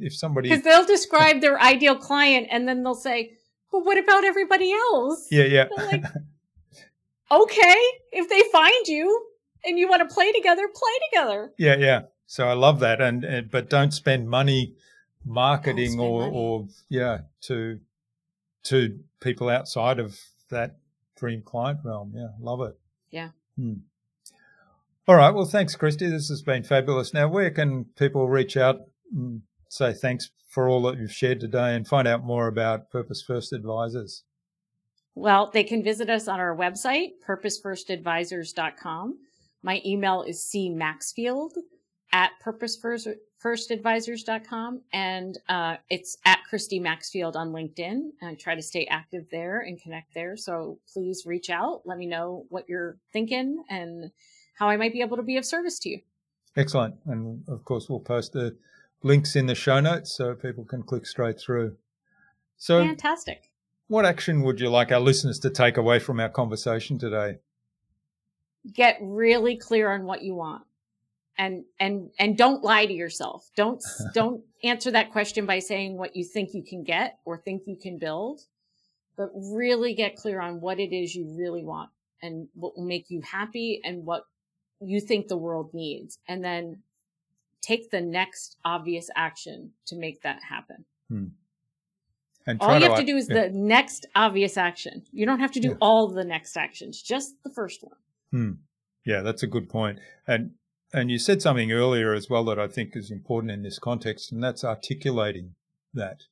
[0.00, 3.32] if somebody because they'll describe their ideal client and then they'll say,
[3.72, 5.66] "But what about everybody else?" Yeah, yeah.
[5.76, 6.04] Like,
[7.30, 7.76] okay,
[8.12, 9.26] if they find you,
[9.64, 11.52] and you want to play together, play together.
[11.58, 12.02] Yeah, yeah.
[12.26, 14.74] So I love that, and, and but don't spend money
[15.24, 16.36] marketing spend or money.
[16.36, 17.80] or yeah to
[18.64, 20.18] to people outside of
[20.50, 20.76] that
[21.16, 22.12] dream client realm.
[22.14, 22.78] Yeah, love it.
[23.10, 23.30] Yeah.
[23.56, 23.74] Hmm.
[25.08, 25.32] All right.
[25.32, 26.08] Well, thanks, Christy.
[26.08, 27.14] This has been fabulous.
[27.14, 28.80] Now, where can people reach out
[29.14, 33.22] and say thanks for all that you've shared today and find out more about Purpose
[33.22, 34.24] First Advisors?
[35.14, 39.18] Well, they can visit us on our website, purposefirstadvisors.com.
[39.66, 41.50] My email is cmaxfield
[42.12, 48.10] at purposefirstadvisors.com and uh, it's at Christy Maxfield on LinkedIn.
[48.22, 50.36] I try to stay active there and connect there.
[50.36, 51.82] So please reach out.
[51.84, 54.12] Let me know what you're thinking and
[54.54, 55.98] how I might be able to be of service to you.
[56.56, 56.94] Excellent.
[57.04, 58.56] And of course, we'll post the
[59.02, 61.74] links in the show notes so people can click straight through.
[62.56, 63.50] So, fantastic.
[63.88, 67.38] What action would you like our listeners to take away from our conversation today?
[68.72, 70.62] Get really clear on what you want
[71.38, 73.82] and and and don't lie to yourself don't
[74.14, 77.76] don't answer that question by saying what you think you can get or think you
[77.76, 78.40] can build
[79.16, 81.90] but really get clear on what it is you really want
[82.22, 84.24] and what will make you happy and what
[84.80, 86.82] you think the world needs and then
[87.60, 91.26] take the next obvious action to make that happen hmm.
[92.48, 93.48] And all you have to do is yeah.
[93.48, 95.04] the next obvious action.
[95.12, 95.76] You don't have to do Yeah.
[95.80, 97.96] all the next actions, just the first one.
[98.36, 98.50] Hmm.
[99.06, 99.98] Yeah, that's a good point.
[100.26, 100.50] And
[100.92, 104.30] and you said something earlier as well that I think is important in this context,
[104.30, 105.54] and that's articulating
[105.94, 106.24] that,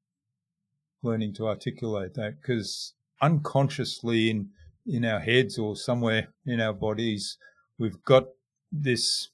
[1.02, 2.92] learning to articulate that, because
[3.22, 4.50] unconsciously in
[4.84, 7.38] in our heads or somewhere in our bodies,
[7.78, 8.26] we've got
[8.70, 9.30] this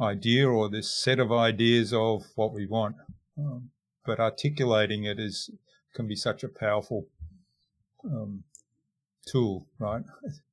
[0.00, 2.96] idea or this set of ideas of what we want,
[3.38, 3.70] um,
[4.04, 5.50] but articulating it is
[5.94, 7.06] can be such a powerful
[8.04, 8.42] um,
[9.26, 10.02] tool, right?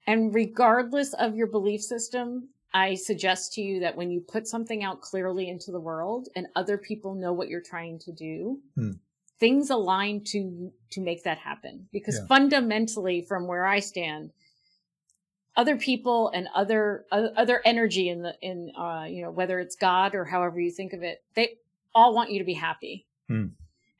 [0.05, 4.83] And regardless of your belief system, I suggest to you that when you put something
[4.83, 8.91] out clearly into the world and other people know what you're trying to do, Hmm.
[9.39, 11.87] things align to to make that happen.
[11.91, 12.27] Because Yeah.
[12.27, 14.31] fundamentally, from where I stand,
[15.55, 20.15] other people and other other energy in the in uh, you know whether it's God
[20.15, 21.57] or however you think of it, they
[21.95, 23.07] all want you to be happy.
[23.27, 23.47] Hmm.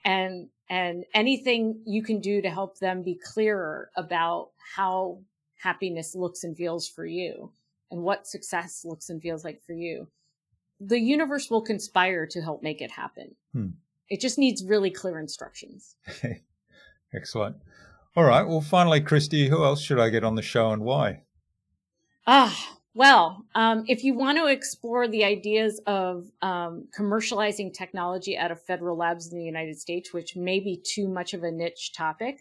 [0.06, 5.20] And and anything you can do to help them be clearer about how
[5.56, 7.52] happiness looks and feels for you
[7.90, 10.08] and what success looks and feels like for you
[10.80, 13.70] the universe will conspire to help make it happen Hmm.
[14.10, 15.96] it just needs really clear instructions
[17.14, 17.56] Excellent.
[18.16, 18.46] All right.
[18.46, 21.22] Well, finally, Christy, who else should I get on the show and why?
[22.28, 28.52] ah well um, if you want to explore the ideas of um, commercializing technology out
[28.52, 31.94] of federal labs in the united states which may be too much of a niche
[31.94, 32.40] topic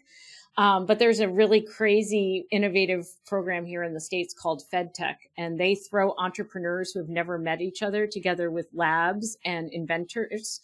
[0.57, 5.59] Um, but there's a really crazy innovative program here in the States called FedTech, and
[5.59, 10.61] they throw entrepreneurs who have never met each other together with labs and inventors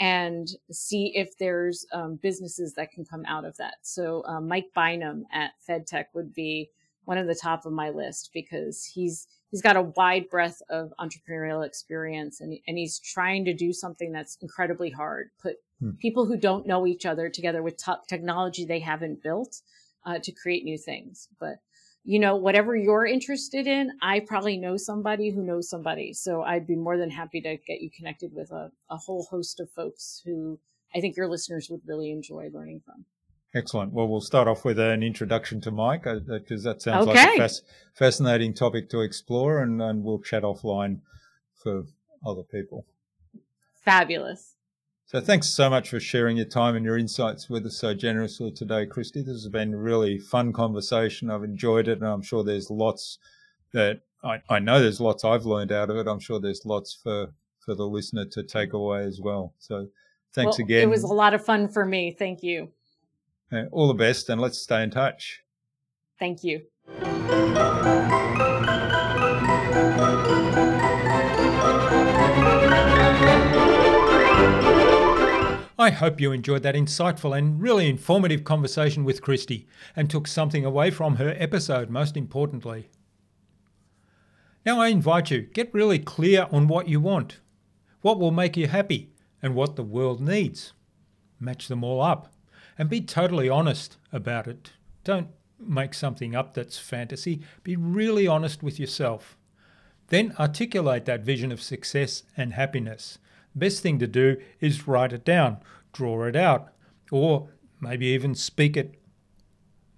[0.00, 3.76] and see if there's um, businesses that can come out of that.
[3.82, 6.70] So uh, Mike Bynum at FedTech would be
[7.04, 10.92] one of the top of my list because he's he's got a wide breadth of
[11.00, 15.30] entrepreneurial experience and, and he's trying to do something that's incredibly hard.
[15.42, 15.90] Put Hmm.
[16.00, 19.60] people who don't know each other together with top technology they haven't built
[20.06, 21.28] uh, to create new things.
[21.38, 21.56] But
[22.08, 26.12] you know whatever you're interested in i probably know somebody who knows somebody.
[26.12, 29.58] So i'd be more than happy to get you connected with a, a whole host
[29.60, 30.58] of folks who
[30.94, 33.04] i think your listeners would really enjoy learning from
[33.56, 33.94] Excellent.
[33.94, 37.62] Well, we'll start off with an introduction to Mike because that sounds like a fas-
[37.94, 41.00] fascinating topic to explore, and, and we'll chat offline
[41.54, 41.84] for
[42.24, 42.84] other people.
[43.82, 44.56] fabulous
[45.06, 48.50] So, thanks so much for sharing your time and your insights with us so generously
[48.50, 49.22] today, Christy.
[49.22, 51.30] This has been a really fun conversation.
[51.30, 53.18] I've enjoyed it, and I'm sure there's lots
[53.72, 56.06] that I, I know there's lots I've learned out of it.
[56.06, 57.28] I'm sure there's lots for,
[57.60, 59.54] for the listener to take away as well.
[59.58, 59.88] So,
[60.34, 60.82] thanks Well, again.
[60.82, 62.66] it was a lot of fun for me thank you Uh,
[63.52, 65.42] Uh, all the best, and let's stay in touch.
[66.18, 66.62] thank you
[75.78, 80.64] I hope you enjoyed that insightful and really informative conversation with Christy and took something
[80.64, 82.88] away from her episode, most importantly.
[84.64, 87.38] Now I invite you, get really clear on what you want,
[88.00, 90.72] what will make you happy, and what the world needs.
[91.38, 92.32] Match them all up
[92.78, 94.72] and be totally honest about it.
[95.04, 97.40] Don't make something up that's fantasy.
[97.62, 99.36] Be really honest with yourself.
[100.08, 103.18] Then articulate that vision of success and happiness.
[103.54, 105.58] Best thing to do is write it down,
[105.92, 106.72] draw it out,
[107.10, 107.48] or
[107.80, 109.00] maybe even speak it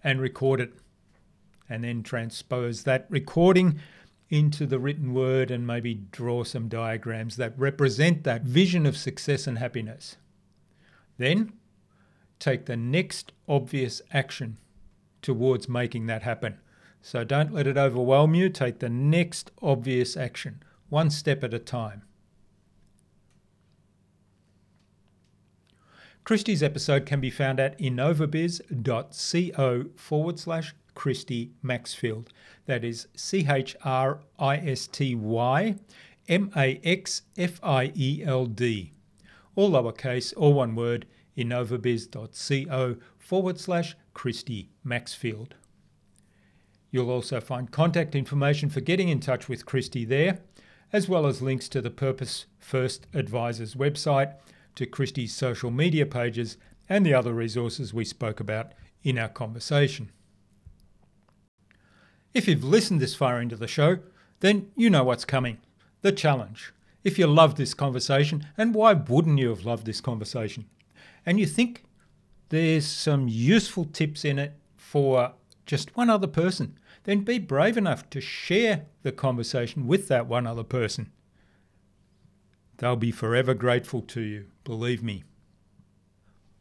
[0.03, 0.73] and record it.
[1.69, 3.79] And then transpose that recording
[4.31, 9.47] into the written word and maybe draw some diagrams that represent that vision of success
[9.47, 10.17] and happiness.
[11.19, 11.53] Then
[12.39, 14.59] take the next obvious action
[15.23, 16.59] towards making that happen.
[17.01, 18.49] So don't let it overwhelm you.
[18.49, 22.03] Take the next obvious action, one step at a time.
[26.25, 32.31] Christy's episode can be found at innovabiz.co forward slash Christy Maxfield.
[32.67, 35.77] That is C H R I S T Y
[36.29, 38.93] M A X F I E L D.
[39.57, 41.07] All lowercase, all one word,
[41.39, 45.55] innovabiz.co forward slash Christy Maxfield.
[46.91, 50.41] You'll also find contact information for getting in touch with Christy there,
[50.93, 54.35] as well as links to the Purpose First Advisors website,
[54.75, 56.57] to Christy's social media pages,
[56.89, 58.73] and the other resources we spoke about
[59.03, 60.11] in our conversation.
[62.35, 63.99] If you've listened this far into the show,
[64.41, 65.59] then you know what's coming
[66.01, 66.73] the challenge.
[67.05, 70.67] If you loved this conversation, and why wouldn't you have loved this conversation?
[71.29, 71.85] And you think
[72.49, 75.35] there's some useful tips in it for
[75.67, 80.47] just one other person, then be brave enough to share the conversation with that one
[80.47, 81.13] other person.
[82.79, 85.23] They'll be forever grateful to you, believe me.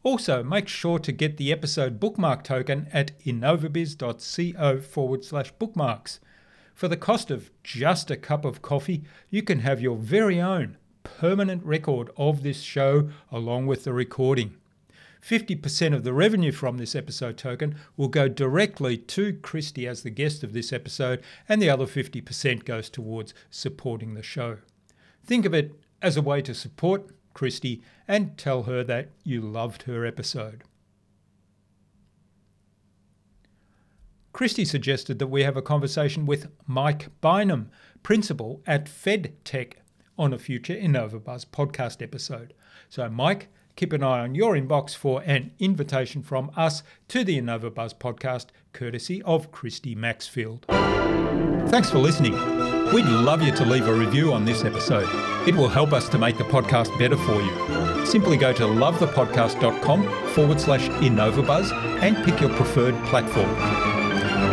[0.02, 6.20] Also, make sure to get the episode bookmark token at innovabiz.co forward slash bookmarks.
[6.74, 10.76] For the cost of just a cup of coffee, you can have your very own
[11.16, 14.56] permanent record of this show along with the recording.
[15.22, 20.10] 50% of the revenue from this episode token will go directly to Christy as the
[20.10, 24.58] guest of this episode, and the other 50% goes towards supporting the show.
[25.24, 29.82] Think of it as a way to support Christy and tell her that you loved
[29.82, 30.62] her episode.
[34.32, 37.70] Christy suggested that we have a conversation with Mike Bynum,
[38.04, 39.74] principal at FedTech,
[40.18, 42.54] on a future InnovaBuzz podcast episode.
[42.88, 47.40] So, Mike, keep an eye on your inbox for an invitation from us to the
[47.40, 50.64] InnovaBuzz podcast, courtesy of Christy Maxfield.
[51.68, 52.32] Thanks for listening.
[52.92, 55.08] We'd love you to leave a review on this episode.
[55.46, 58.06] It will help us to make the podcast better for you.
[58.06, 63.87] Simply go to lovethepodcast.com forward slash InnovaBuzz and pick your preferred platform.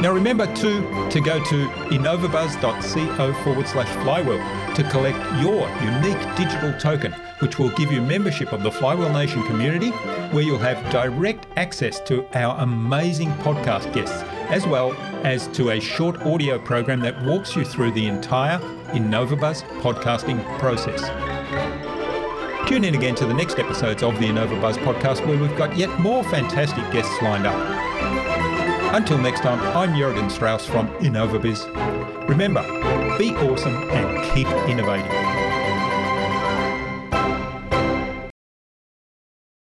[0.02, 4.38] Now remember to, to go to innovabuzz.co forward slash flywheel
[4.76, 9.42] to collect your unique digital token, which will give you membership of the Flywheel Nation
[9.44, 9.90] community,
[10.32, 15.80] where you'll have direct access to our amazing podcast guests, as well as to a
[15.80, 18.60] short audio program that walks you through the entire
[18.90, 21.02] InnovaBuzz podcasting process.
[22.68, 26.00] Tune in again to the next episodes of the InnovaBuzz podcast, where we've got yet
[26.00, 27.95] more fantastic guests lined up.
[28.96, 32.30] Until next time, I'm Jurgen Strauss from InnovaBiz.
[32.30, 32.64] Remember,
[33.18, 35.35] be awesome and keep innovating.